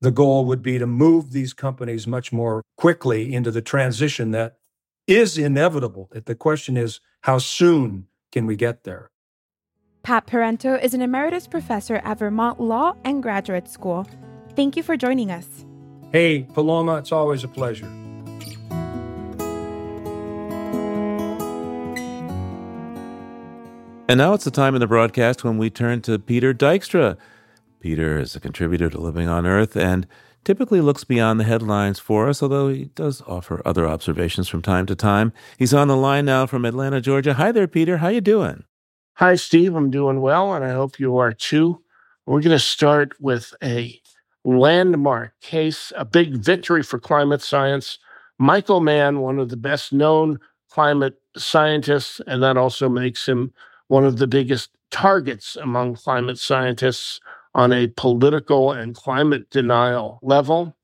[0.00, 4.56] the goal would be to move these companies much more quickly into the transition that
[5.06, 6.10] is inevitable.
[6.12, 9.10] The question is, how soon can we get there?
[10.02, 14.06] Pat Parenteau is an emeritus professor at Vermont Law and Graduate School.
[14.56, 15.64] Thank you for joining us.
[16.12, 17.86] Hey, Paloma, it's always a pleasure.
[24.08, 27.16] And now it's the time in the broadcast when we turn to Peter Dykstra.
[27.78, 30.06] Peter is a contributor to Living on Earth and
[30.42, 34.86] typically looks beyond the headlines for us, although he does offer other observations from time
[34.86, 35.32] to time.
[35.58, 37.34] He's on the line now from Atlanta, Georgia.
[37.34, 37.98] Hi there, Peter.
[37.98, 38.64] How you doing?
[39.20, 39.74] Hi, Steve.
[39.74, 41.82] I'm doing well, and I hope you are too.
[42.24, 44.00] We're going to start with a
[44.46, 47.98] landmark case, a big victory for climate science.
[48.38, 50.38] Michael Mann, one of the best known
[50.70, 53.52] climate scientists, and that also makes him
[53.88, 57.20] one of the biggest targets among climate scientists
[57.54, 60.74] on a political and climate denial level.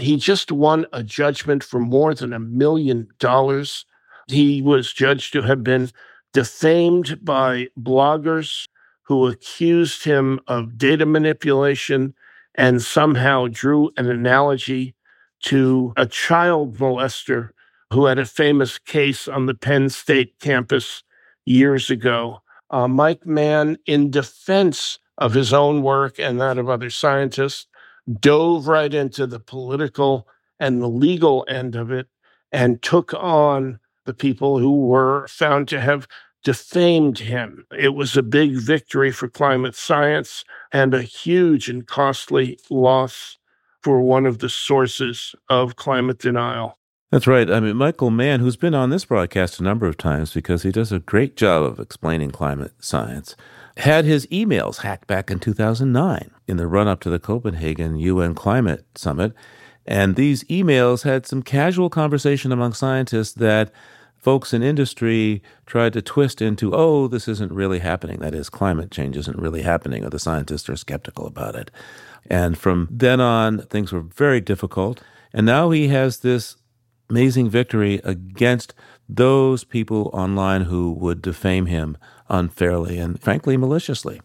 [0.00, 3.84] He just won a judgment for more than a million dollars.
[4.28, 5.90] He was judged to have been
[6.32, 8.66] defamed by bloggers
[9.02, 12.14] who accused him of data manipulation
[12.54, 14.94] and somehow drew an analogy
[15.42, 17.50] to a child molester
[17.92, 21.02] who had a famous case on the Penn State campus
[21.44, 22.42] years ago.
[22.70, 27.66] Uh, Mike Mann, in defense of his own work and that of other scientists,
[28.20, 30.26] dove right into the political
[30.58, 32.06] and the legal end of it
[32.50, 36.06] and took on the people who were found to have
[36.44, 37.64] defamed him.
[37.76, 43.38] It was a big victory for climate science and a huge and costly loss
[43.82, 46.78] for one of the sources of climate denial.
[47.10, 47.50] That's right.
[47.50, 50.72] I mean, Michael Mann, who's been on this broadcast a number of times because he
[50.72, 53.36] does a great job of explaining climate science,
[53.76, 58.34] had his emails hacked back in 2009 in the run up to the Copenhagen UN
[58.34, 59.34] Climate Summit.
[59.86, 63.72] And these emails had some casual conversation among scientists that
[64.16, 68.20] folks in industry tried to twist into, oh, this isn't really happening.
[68.20, 71.70] That is, climate change isn't really happening, or the scientists are skeptical about it.
[72.30, 75.02] And from then on, things were very difficult.
[75.32, 76.56] And now he has this
[77.10, 78.74] amazing victory against
[79.08, 84.20] those people online who would defame him unfairly and frankly maliciously.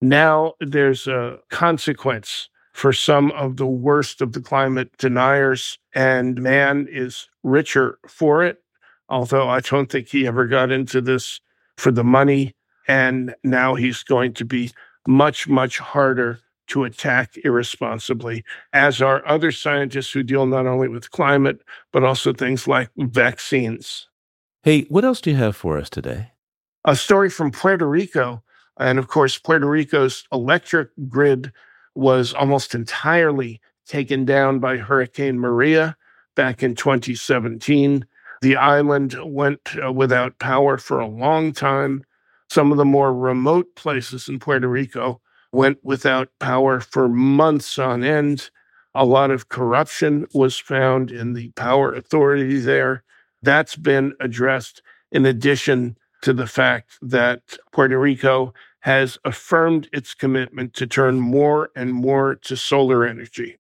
[0.00, 6.86] Now there's a consequence for some of the worst of the climate deniers, and Mann
[6.90, 8.62] is richer for it.
[9.08, 11.40] Although I don't think he ever got into this
[11.78, 12.54] for the money.
[12.86, 14.72] And now he's going to be
[15.08, 21.10] much, much harder to attack irresponsibly, as are other scientists who deal not only with
[21.10, 21.62] climate,
[21.92, 24.06] but also things like vaccines.
[24.64, 26.32] Hey, what else do you have for us today?
[26.84, 28.42] A story from Puerto Rico.
[28.78, 31.52] And of course, Puerto Rico's electric grid
[31.96, 35.96] was almost entirely taken down by Hurricane Maria
[36.34, 38.06] back in 2017.
[38.42, 42.04] The island went uh, without power for a long time.
[42.50, 45.20] Some of the more remote places in Puerto Rico
[45.52, 48.50] went without power for months on end.
[48.94, 53.04] A lot of corruption was found in the power authority there.
[53.42, 58.52] That's been addressed in addition to the fact that Puerto Rico
[58.86, 63.58] has affirmed its commitment to turn more and more to solar energy.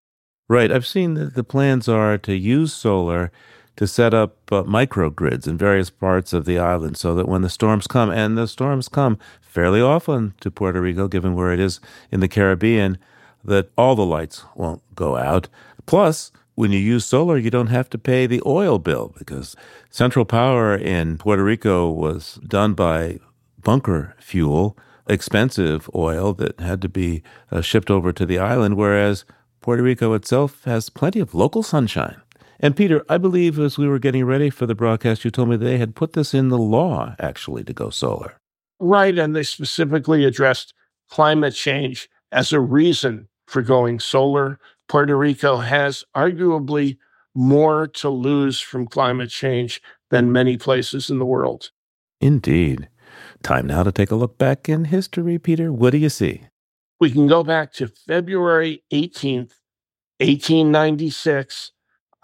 [0.47, 0.71] Right.
[0.71, 3.31] I've seen that the plans are to use solar
[3.75, 7.49] to set up uh, microgrids in various parts of the island so that when the
[7.49, 11.79] storms come, and the storms come fairly often to Puerto Rico, given where it is
[12.11, 12.99] in the Caribbean,
[13.43, 15.47] that all the lights won't go out.
[15.87, 19.55] Plus, when you use solar, you don't have to pay the oil bill because
[19.89, 23.17] central power in Puerto Rico was done by
[23.63, 29.25] bunker fuel, expensive oil that had to be uh, shipped over to the island, whereas
[29.61, 32.21] Puerto Rico itself has plenty of local sunshine.
[32.59, 35.57] And Peter, I believe as we were getting ready for the broadcast, you told me
[35.57, 38.37] they had put this in the law actually to go solar.
[38.79, 39.17] Right.
[39.17, 40.73] And they specifically addressed
[41.09, 44.59] climate change as a reason for going solar.
[44.87, 46.97] Puerto Rico has arguably
[47.33, 51.71] more to lose from climate change than many places in the world.
[52.21, 52.87] Indeed.
[53.45, 55.71] Time now to take a look back in history, Peter.
[55.71, 56.41] What do you see?
[56.99, 59.53] We can go back to February 18th,
[60.19, 61.71] 1896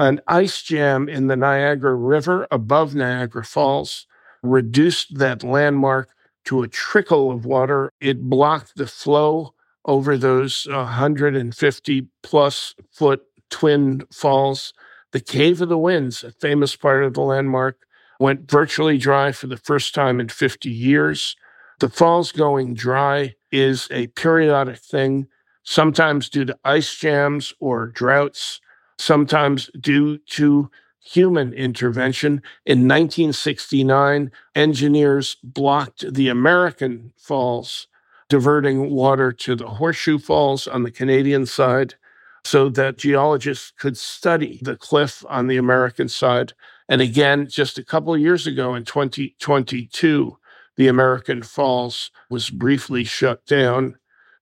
[0.01, 4.07] an ice jam in the Niagara River above Niagara Falls
[4.41, 6.09] reduced that landmark
[6.45, 7.91] to a trickle of water.
[8.01, 9.53] It blocked the flow
[9.85, 13.21] over those uh, 150 plus foot
[13.51, 14.73] twin falls.
[15.11, 17.77] The Cave of the Winds, a famous part of the landmark,
[18.21, 21.35] went virtually dry for the first time in 50 years.
[21.79, 25.27] The falls going dry is a periodic thing,
[25.63, 28.61] sometimes due to ice jams or droughts
[29.01, 30.69] sometimes due to
[31.03, 32.41] human intervention.
[32.65, 37.87] In 1969, engineers blocked the American falls,
[38.29, 41.95] diverting water to the Horseshoe Falls on the Canadian side
[42.43, 46.53] so that geologists could study the cliff on the American side.
[46.91, 50.37] And again, just a couple of years ago in 2022,
[50.75, 53.95] the American Falls was briefly shut down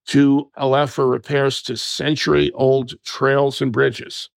[0.07, 4.31] to allow for repairs to century old trails and bridges.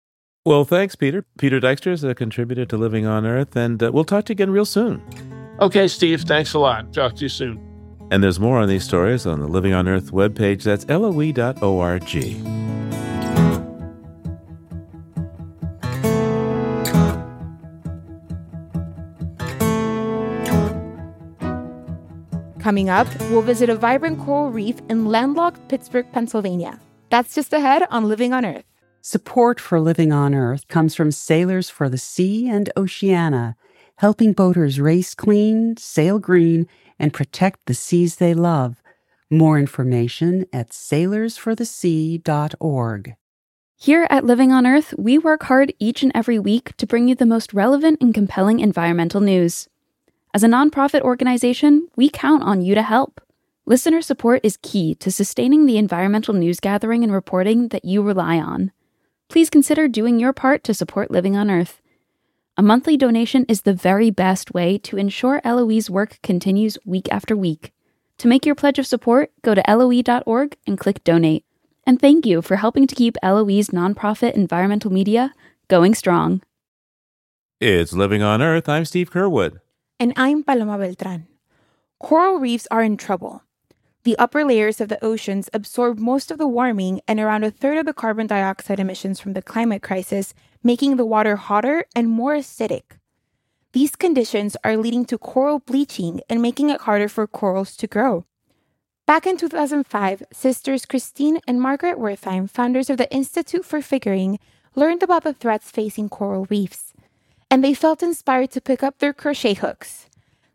[0.44, 1.24] Well, thanks, Peter.
[1.38, 4.34] Peter Dykstra is a contributor to Living on Earth, and uh, we'll talk to you
[4.34, 5.02] again real soon.
[5.60, 6.92] Okay, Steve, thanks a lot.
[6.92, 7.58] Talk to you soon.
[8.10, 10.64] And there's more on these stories on the Living on Earth webpage.
[10.64, 12.81] That's loe.org.
[22.62, 26.78] Coming up, we'll visit a vibrant coral reef in landlocked Pittsburgh, Pennsylvania.
[27.10, 28.62] That's just ahead on Living on Earth.
[29.00, 33.56] Support for Living on Earth comes from Sailors for the Sea and Oceana,
[33.96, 36.68] helping boaters race clean, sail green,
[37.00, 38.80] and protect the seas they love.
[39.28, 43.16] More information at sailorsforthesea.org.
[43.76, 47.16] Here at Living on Earth, we work hard each and every week to bring you
[47.16, 49.68] the most relevant and compelling environmental news.
[50.34, 53.20] As a nonprofit organization, we count on you to help.
[53.66, 58.38] Listener support is key to sustaining the environmental news gathering and reporting that you rely
[58.38, 58.72] on.
[59.28, 61.82] Please consider doing your part to support Living on Earth.
[62.56, 67.36] A monthly donation is the very best way to ensure LOE's work continues week after
[67.36, 67.72] week.
[68.16, 71.44] To make your pledge of support, go to LOE.org and click Donate.
[71.86, 75.34] And thank you for helping to keep LOE's nonprofit environmental media
[75.68, 76.42] going strong.
[77.60, 78.66] It's Living on Earth.
[78.66, 79.60] I'm Steve Curwood.
[79.98, 81.26] And I'm Paloma Beltran.
[82.00, 83.42] Coral reefs are in trouble.
[84.04, 87.78] The upper layers of the oceans absorb most of the warming and around a third
[87.78, 90.34] of the carbon dioxide emissions from the climate crisis,
[90.64, 92.98] making the water hotter and more acidic.
[93.72, 98.26] These conditions are leading to coral bleaching and making it harder for corals to grow.
[99.06, 104.40] Back in 2005, sisters Christine and Margaret Wertheim, founders of the Institute for Figuring,
[104.74, 106.91] learned about the threats facing coral reefs
[107.52, 110.08] and they felt inspired to pick up their crochet hooks.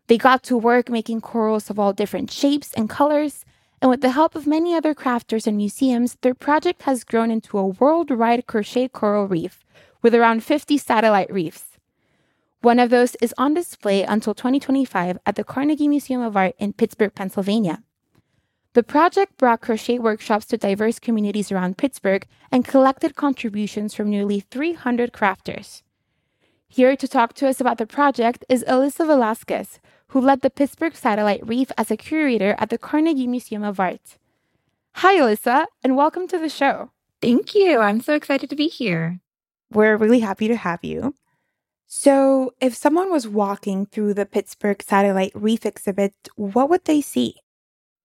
[0.08, 3.44] They got to work making corals of all different shapes and colors,
[3.80, 7.56] and with the help of many other crafters and museums, their project has grown into
[7.56, 9.64] a worldwide crochet coral reef
[10.02, 11.78] with around 50 satellite reefs.
[12.62, 16.72] One of those is on display until 2025 at the Carnegie Museum of Art in
[16.72, 17.84] Pittsburgh, Pennsylvania.
[18.72, 24.40] The project brought crochet workshops to diverse communities around Pittsburgh and collected contributions from nearly
[24.40, 25.82] 300 crafters.
[26.70, 30.94] Here to talk to us about the project is Alyssa Velasquez, who led the Pittsburgh
[30.94, 34.18] Satellite Reef as a curator at the Carnegie Museum of Art.
[34.96, 36.90] Hi, Alyssa, and welcome to the show.
[37.22, 37.78] Thank you.
[37.78, 39.18] I'm so excited to be here.
[39.72, 41.14] We're really happy to have you.
[41.86, 47.36] So, if someone was walking through the Pittsburgh Satellite Reef exhibit, what would they see?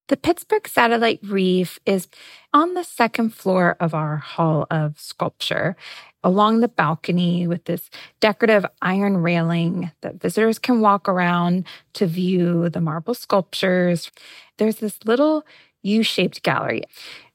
[0.08, 2.08] The Pittsburgh Satellite Reef is
[2.54, 5.76] on the second floor of our Hall of Sculpture
[6.24, 12.70] along the balcony with this decorative iron railing that visitors can walk around to view
[12.70, 14.12] the marble sculptures.
[14.58, 15.46] There's this little
[15.84, 16.84] U shaped gallery.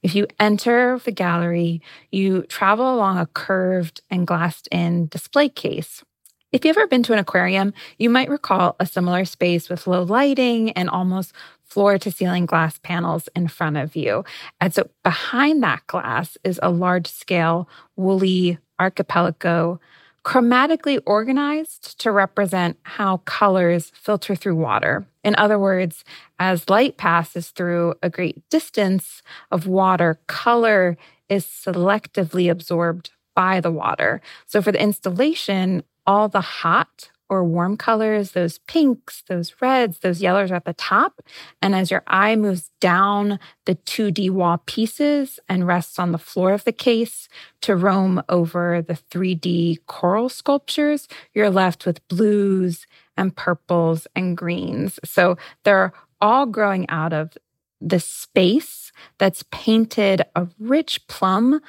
[0.03, 6.03] If you enter the gallery, you travel along a curved and glassed in display case.
[6.51, 10.03] If you've ever been to an aquarium, you might recall a similar space with low
[10.03, 14.25] lighting and almost floor to ceiling glass panels in front of you.
[14.59, 19.81] And so behind that glass is a large scale woolly archipelago
[20.25, 25.07] chromatically organized to represent how colors filter through water.
[25.25, 26.05] In other words,
[26.39, 30.99] as light passes through a great distance of water, color
[31.29, 34.21] is selectively absorbed by the water.
[34.47, 40.23] So for the installation, all the hot or warm colors, those pinks, those reds, those
[40.23, 41.21] yellows are at the top.
[41.61, 46.53] And as your eye moves down the 2D wall pieces and rests on the floor
[46.53, 47.29] of the case
[47.63, 54.99] to roam over the 3D coral sculptures, you're left with blues and purples and greens.
[55.05, 57.37] So they're all growing out of
[57.81, 61.61] the space that's painted a rich plum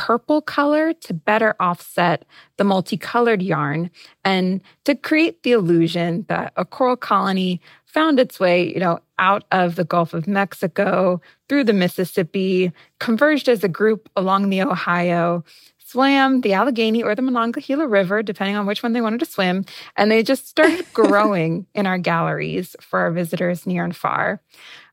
[0.00, 2.24] purple color to better offset
[2.56, 3.90] the multicolored yarn
[4.24, 9.44] and to create the illusion that a coral colony found its way, you know, out
[9.52, 11.20] of the Gulf of Mexico
[11.50, 15.44] through the Mississippi, converged as a group along the Ohio,
[15.76, 19.66] swam the Allegheny or the Monongahela River, depending on which one they wanted to swim,
[19.96, 24.40] and they just started growing in our galleries for our visitors near and far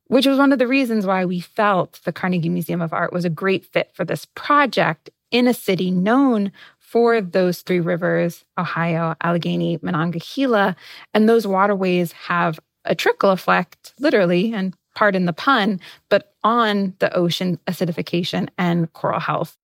[0.08, 3.26] which was one of the reasons why we felt the Carnegie Museum of Art was
[3.26, 9.16] a great fit for this project in a city known for those three rivers Ohio,
[9.22, 10.76] Allegheny, Monongahela.
[11.14, 15.80] And those waterways have a trickle effect, literally, and pardon the pun,
[16.10, 19.58] but on the ocean acidification and coral health.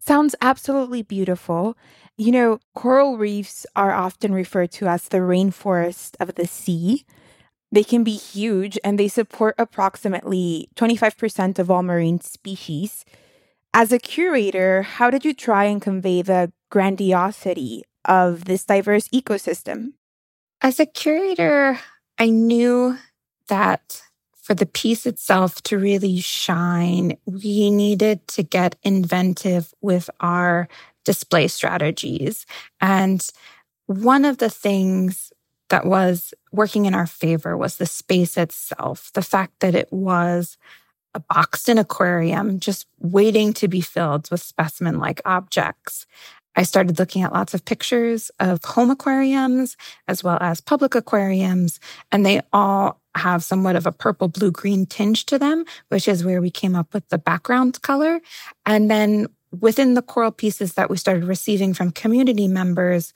[0.00, 1.76] Sounds absolutely beautiful.
[2.16, 7.04] You know, coral reefs are often referred to as the rainforest of the sea.
[7.72, 13.06] They can be huge and they support approximately 25% of all marine species.
[13.72, 19.94] As a curator, how did you try and convey the grandiosity of this diverse ecosystem?
[20.60, 21.78] As a curator,
[22.18, 22.98] I knew
[23.48, 24.02] that
[24.34, 30.68] for the piece itself to really shine, we needed to get inventive with our
[31.04, 32.44] display strategies.
[32.80, 33.26] And
[33.86, 35.32] one of the things
[35.72, 40.58] that was working in our favor was the space itself, the fact that it was
[41.14, 46.06] a boxed in aquarium just waiting to be filled with specimen like objects.
[46.56, 51.80] I started looking at lots of pictures of home aquariums as well as public aquariums,
[52.12, 56.22] and they all have somewhat of a purple, blue, green tinge to them, which is
[56.22, 58.20] where we came up with the background color.
[58.66, 63.14] And then within the coral pieces that we started receiving from community members,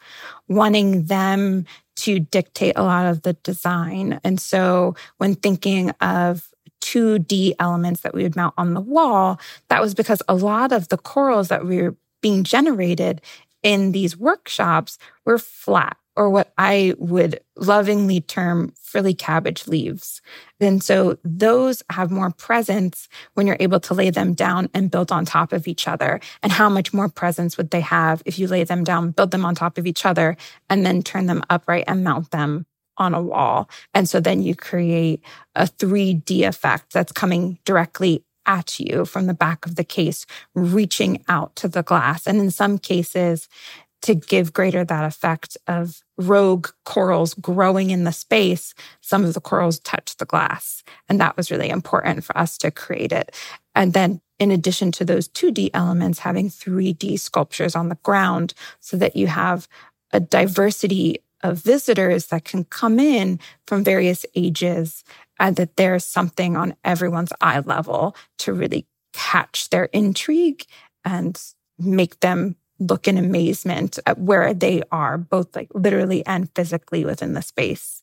[0.48, 1.66] wanting them
[1.96, 4.20] to dictate a lot of the design.
[4.22, 6.50] And so when thinking of
[6.82, 10.88] 2D elements that we would mount on the wall, that was because a lot of
[10.88, 13.20] the corals that we were being generated
[13.62, 20.22] in these workshops were flat or what I would lovingly term frilly cabbage leaves.
[20.60, 25.12] And so those have more presence when you're able to lay them down and build
[25.12, 26.20] on top of each other.
[26.42, 29.44] And how much more presence would they have if you lay them down, build them
[29.44, 30.36] on top of each other,
[30.70, 33.68] and then turn them upright and mount them on a wall.
[33.92, 35.22] And so then you create
[35.54, 41.22] a 3D effect that's coming directly at you from the back of the case, reaching
[41.28, 42.26] out to the glass.
[42.26, 43.48] And in some cases,
[44.06, 49.40] to give greater that effect of rogue corals growing in the space, some of the
[49.40, 50.84] corals touch the glass.
[51.08, 53.34] And that was really important for us to create it.
[53.74, 58.96] And then in addition to those 2D elements, having 3D sculptures on the ground so
[58.96, 59.66] that you have
[60.12, 65.02] a diversity of visitors that can come in from various ages
[65.40, 70.64] and that there's something on everyone's eye level to really catch their intrigue
[71.04, 71.42] and
[71.76, 77.34] make them look in amazement at where they are, both like literally and physically within
[77.34, 78.02] the space.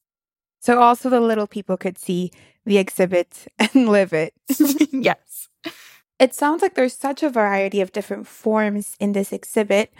[0.59, 2.31] So also the little people could see
[2.65, 4.33] the exhibit and live it.
[4.91, 5.49] yes.
[6.19, 9.93] It sounds like there's such a variety of different forms in this exhibit,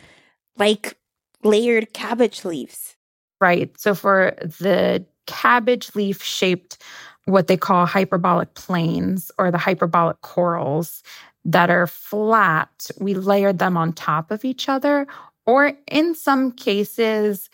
[0.58, 0.98] like
[1.44, 2.96] layered cabbage leaves.
[3.42, 3.78] Right.
[3.80, 6.82] So for the cabbage leaf shaped
[7.26, 11.04] what they call hyperbolic planes or the hyperbolic corals,
[11.46, 15.08] that are flat, we layered them on top of each other,
[15.46, 17.50] or in some cases,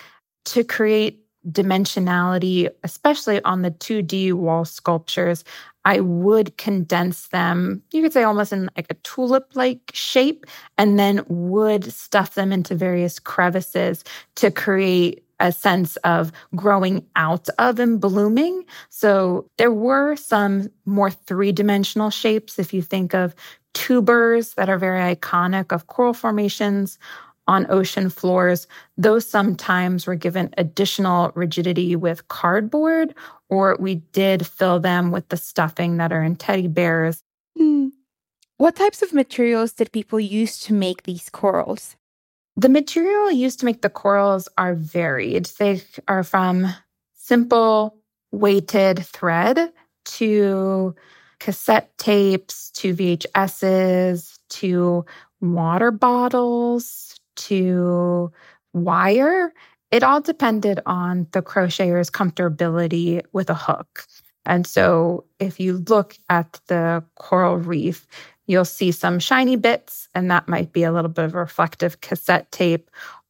[0.46, 5.44] to create dimensionality, especially on the 2D wall sculptures,
[5.86, 10.46] I would condense them, you could say almost in like a tulip like shape,
[10.78, 14.04] and then would stuff them into various crevices
[14.36, 18.66] to create a sense of growing out of and blooming.
[18.90, 22.60] So there were some more three dimensional shapes.
[22.60, 23.34] If you think of
[23.74, 26.98] tubers that are very iconic of coral formations
[27.48, 28.68] on ocean floors,
[28.98, 33.16] those sometimes were given additional rigidity with cardboard,
[33.50, 37.24] or we did fill them with the stuffing that are in teddy bears.
[37.58, 37.92] Mm.
[38.58, 41.96] What types of materials did people use to make these corals?
[42.56, 45.46] The material used to make the corals are varied.
[45.58, 46.68] They are from
[47.14, 47.98] simple
[48.32, 49.72] weighted thread
[50.06, 50.96] to
[51.40, 55.06] cassette tapes to VHSs to
[55.42, 58.32] water bottles to
[58.74, 59.54] wire.
[59.92, 64.06] It all depended on the crocheter's comfortability with a hook.
[64.46, 68.08] And so if you look at the coral reef,
[68.48, 72.52] you'll see some shiny bits, and that might be a little bit of reflective cassette
[72.52, 72.90] tape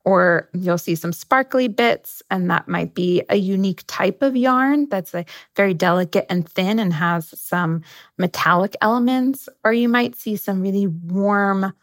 [0.10, 4.89] or you'll see some sparkly bits, and that might be a unique type of yarn
[4.89, 7.84] that's like very delicate and thin and has some
[8.18, 9.47] metallic elements.
[9.64, 11.74] Or you might see some really warm,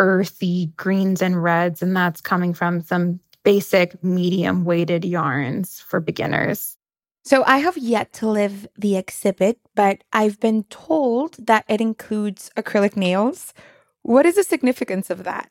[0.00, 6.76] earthy greens and reds, and that's coming from some basic medium weighted yarns for beginners.
[7.24, 12.50] So I have yet to live the exhibit, but I've been told that it includes
[12.56, 13.54] acrylic nails.
[14.02, 15.48] What is the significance of that?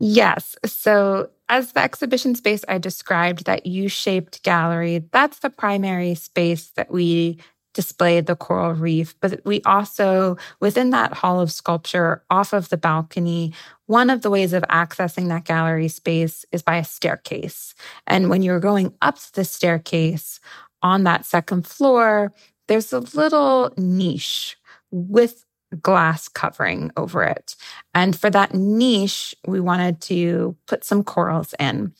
[0.00, 0.56] Yes.
[0.64, 6.70] So, as the exhibition space I described, that U shaped gallery, that's the primary space
[6.76, 7.38] that we
[7.74, 9.14] displayed the coral reef.
[9.20, 13.52] But we also, within that hall of sculpture, off of the balcony,
[13.86, 17.74] one of the ways of accessing that gallery space is by a staircase.
[18.06, 20.40] And when you're going up the staircase
[20.82, 22.32] on that second floor,
[22.68, 24.56] there's a little niche
[24.90, 25.44] with
[25.82, 27.56] glass covering over it.
[27.94, 31.94] And for that niche, we wanted to put some corals in.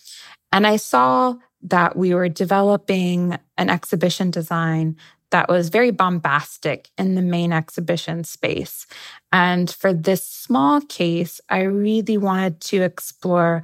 [0.53, 4.97] And I saw that we were developing an exhibition design
[5.31, 8.87] that was very bombastic in the main exhibition space.
[9.33, 13.63] And for this small case, I really wanted to explore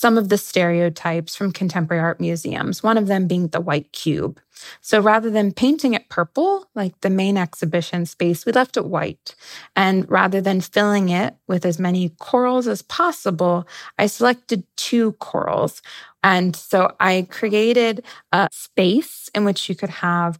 [0.00, 4.40] some of the stereotypes from contemporary art museums, one of them being the white cube.
[4.80, 9.34] So rather than painting it purple, like the main exhibition space, we left it white.
[9.76, 15.82] And rather than filling it with as many corals as possible, I selected two corals.
[16.24, 20.38] And so I created a space in which you could have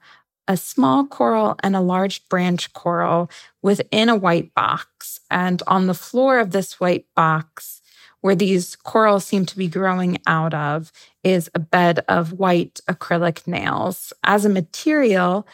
[0.48, 3.30] a small coral and a large branch coral
[3.60, 5.20] within a white box.
[5.30, 7.79] And on the floor of this white box,
[8.20, 10.92] where these corals seem to be growing out of
[11.24, 14.12] is a bed of white acrylic nails.
[14.24, 15.46] As a material,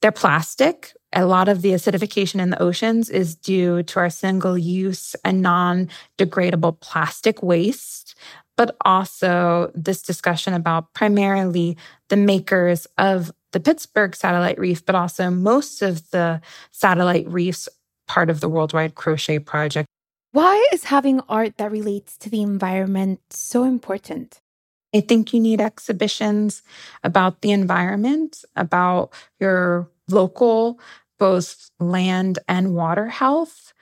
[0.00, 0.92] they're plastic.
[1.12, 5.42] A lot of the acidification in the oceans is due to our single use and
[5.42, 5.88] non
[6.18, 8.14] degradable plastic waste,
[8.56, 11.76] but also this discussion about primarily
[12.08, 16.40] the makers of the Pittsburgh satellite reef, but also most of the
[16.70, 17.68] satellite reefs
[18.08, 19.86] part of the Worldwide Crochet Project.
[20.32, 24.40] Why is having art that relates to the environment so important?
[24.94, 26.62] I think you need exhibitions
[27.04, 30.80] about the environment, about your local,
[31.18, 33.74] both land and water health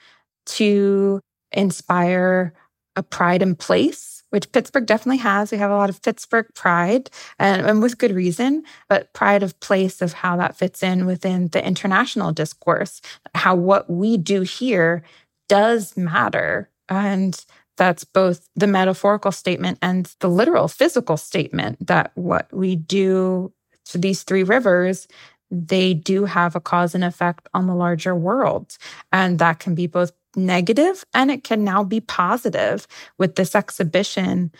[0.45, 1.21] to
[1.53, 2.53] inspire
[2.97, 5.51] a pride in place, which Pittsburgh definitely has.
[5.51, 9.57] We have a lot of Pittsburgh pride and, and, with good reason, but pride of
[9.61, 13.01] place of how that fits in within the international discourse,
[13.33, 15.03] how what we do here
[15.51, 16.69] does matter.
[16.87, 17.45] And
[17.75, 23.51] that's both the metaphorical statement and the literal physical statement that what we do
[23.87, 25.09] to these three rivers,
[25.49, 28.77] they do have a cause and effect on the larger world.
[29.11, 32.87] And that can be both negative and it can now be positive
[33.17, 34.53] with this exhibition.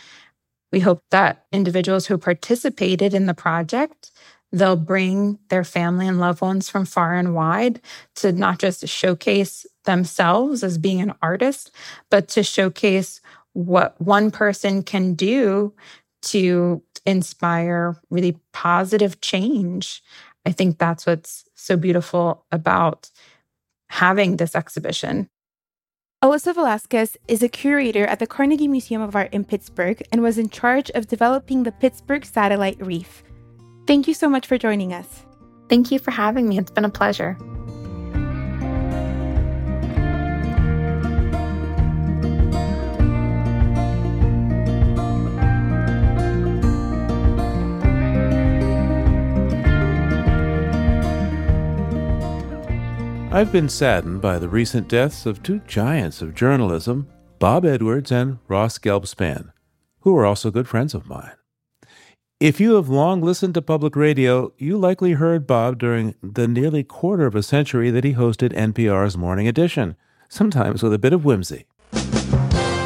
[0.73, 4.11] We hope that individuals who participated in the project
[4.51, 7.79] They'll bring their family and loved ones from far and wide
[8.15, 11.71] to not just showcase themselves as being an artist,
[12.09, 13.21] but to showcase
[13.53, 15.73] what one person can do
[16.23, 20.03] to inspire really positive change.
[20.45, 23.09] I think that's what's so beautiful about
[23.89, 25.29] having this exhibition.
[26.23, 30.37] Alyssa Velasquez is a curator at the Carnegie Museum of Art in Pittsburgh and was
[30.37, 33.23] in charge of developing the Pittsburgh Satellite Reef.
[33.91, 35.25] Thank you so much for joining us.
[35.67, 36.57] Thank you for having me.
[36.57, 37.37] It's been a pleasure.
[53.33, 58.37] I've been saddened by the recent deaths of two giants of journalism, Bob Edwards and
[58.47, 59.51] Ross Gelbspan,
[59.99, 61.33] who are also good friends of mine.
[62.41, 66.83] If you have long listened to public radio, you likely heard Bob during the nearly
[66.83, 69.95] quarter of a century that he hosted NPR's Morning Edition,
[70.27, 71.67] sometimes with a bit of whimsy.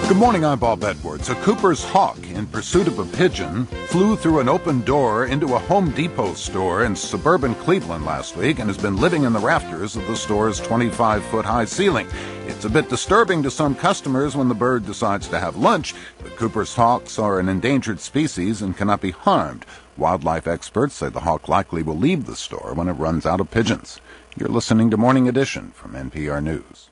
[0.08, 1.30] Good morning, I'm Bob Edwards.
[1.30, 5.60] A Cooper's hawk, in pursuit of a pigeon, flew through an open door into a
[5.60, 9.95] Home Depot store in suburban Cleveland last week and has been living in the rafters
[9.95, 12.08] of the store's 25 foot high ceiling.
[12.45, 16.36] It's a bit disturbing to some customers when the bird decides to have lunch, but
[16.36, 19.66] Cooper's hawks are an endangered species and cannot be harmed.
[19.97, 23.49] Wildlife experts say the hawk likely will leave the store when it runs out of
[23.49, 23.99] pigeons.
[24.38, 26.84] You're listening to Morning Edition from NPR News.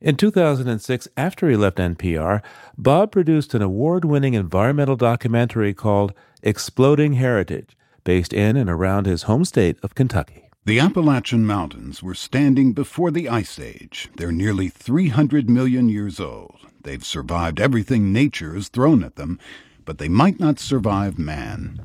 [0.00, 2.42] In 2006, after he left NPR,
[2.76, 7.74] Bob produced an award winning environmental documentary called Exploding Heritage,
[8.04, 10.50] based in and around his home state of Kentucky.
[10.66, 14.10] The Appalachian Mountains were standing before the Ice Age.
[14.16, 16.58] They're nearly 300 million years old.
[16.82, 19.38] They've survived everything nature has thrown at them,
[19.86, 21.80] but they might not survive man.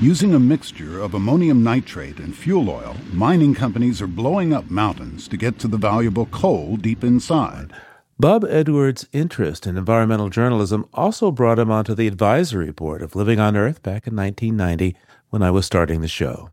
[0.00, 5.28] Using a mixture of ammonium nitrate and fuel oil, mining companies are blowing up mountains
[5.28, 7.70] to get to the valuable coal deep inside.
[8.18, 13.38] Bob Edwards' interest in environmental journalism also brought him onto the advisory board of Living
[13.38, 14.96] on Earth back in 1990
[15.28, 16.48] when I was starting the show.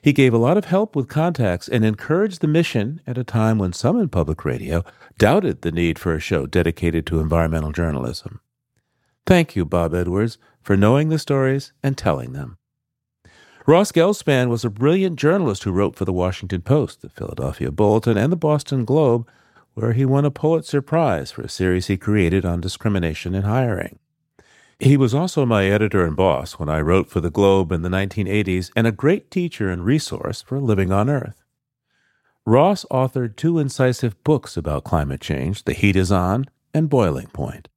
[0.00, 3.58] He gave a lot of help with contacts and encouraged the mission at a time
[3.58, 4.82] when some in public radio
[5.18, 8.40] doubted the need for a show dedicated to environmental journalism.
[9.26, 12.58] Thank you, Bob Edwards, for knowing the stories and telling them.
[13.66, 18.18] Ross Gelbspan was a brilliant journalist who wrote for the Washington Post, the Philadelphia Bulletin,
[18.18, 19.26] and the Boston Globe,
[19.72, 23.98] where he won a Pulitzer Prize for a series he created on discrimination in hiring.
[24.78, 27.88] He was also my editor and boss when I wrote for the Globe in the
[27.88, 31.42] 1980s and a great teacher and resource for living on Earth.
[32.44, 36.44] Ross authored two incisive books about climate change The Heat Is On
[36.74, 37.68] and boiling point.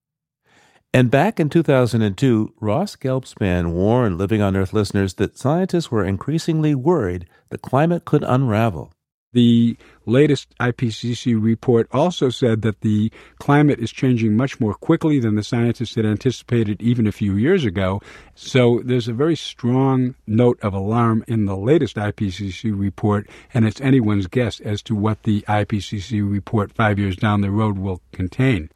[0.93, 6.73] And back in 2002, Ross Gelbspan warned Living on Earth listeners that scientists were increasingly
[6.73, 8.91] worried the climate could unravel.
[9.33, 15.35] The latest IPCC report also said that the climate is changing much more quickly than
[15.35, 18.01] the scientists had anticipated even a few years ago.
[18.33, 23.81] So there's a very strong note of alarm in the latest IPCC report, and it's
[23.81, 28.69] anyone's guess as to what the IPCC report five years down the road will contain.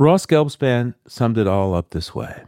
[0.00, 2.44] Ross Gelbspan summed it all up this way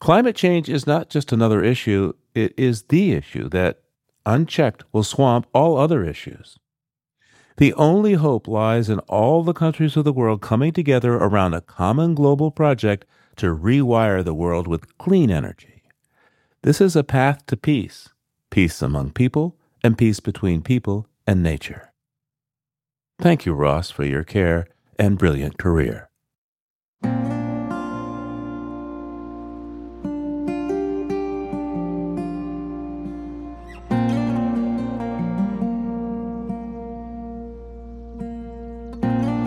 [0.00, 3.80] Climate change is not just another issue, it is the issue that
[4.26, 6.58] unchecked, will swamp all other issues.
[7.56, 11.62] The only hope lies in all the countries of the world coming together around a
[11.62, 15.84] common global project to rewire the world with clean energy.
[16.62, 18.10] This is a path to peace
[18.50, 21.90] peace among people, and peace between people and nature.
[23.18, 24.66] Thank you, Ross, for your care
[24.98, 26.10] and brilliant career.
[27.02, 27.31] Thank you.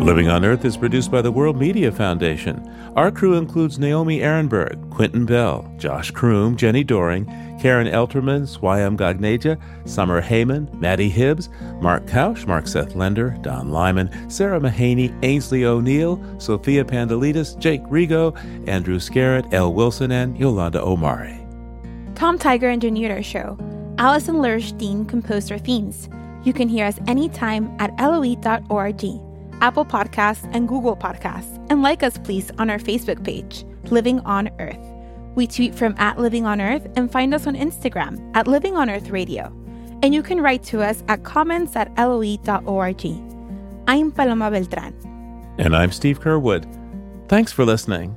[0.06, 2.72] Living on Earth is produced by the World Media Foundation.
[2.96, 7.26] Our crew includes Naomi Arenberg, Quentin Bell, Josh Croom, Jenni Doering,
[7.60, 11.50] Karen Elterman, Swayam Gagneja, Summer Heyman, Maddie Hibbs,
[11.82, 18.38] Mark Kausch, Mark Seth Lender, Don Lyman, Sarah Mahaney, Ainsley O'Neill, Sophia Pandelidis, Jake Rego,
[18.70, 21.44] Andrew Skerritt, Elle Wilson, and Yolanda Omari.
[22.14, 23.58] Tom Tiger engineered our show.
[23.98, 26.10] Alison Lirish Dean composed our themes.
[26.44, 29.25] You can hear us anytime at loe.org.
[29.62, 31.66] Apple Podcasts, and Google Podcasts.
[31.70, 34.80] And like us, please, on our Facebook page, Living on Earth.
[35.36, 38.90] We tweet from at Living on Earth and find us on Instagram at Living on
[38.90, 39.46] Earth Radio.
[40.02, 43.06] And you can write to us at comments at loe.org.
[43.88, 44.94] I'm Paloma Beltran.
[45.58, 46.66] And I'm Steve Curwood.
[47.28, 48.16] Thanks for listening.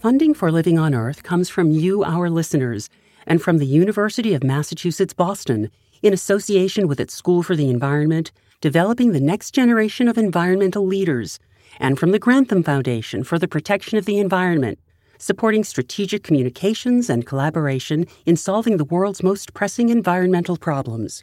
[0.00, 2.88] Funding for Living on Earth comes from you, our listeners,
[3.26, 5.70] and from the University of Massachusetts Boston
[6.02, 8.30] in association with its School for the Environment
[8.60, 11.38] developing the next generation of environmental leaders,
[11.78, 14.78] and from the Grantham Foundation for the Protection of the Environment,
[15.18, 21.22] supporting strategic communications and collaboration in solving the world's most pressing environmental problems.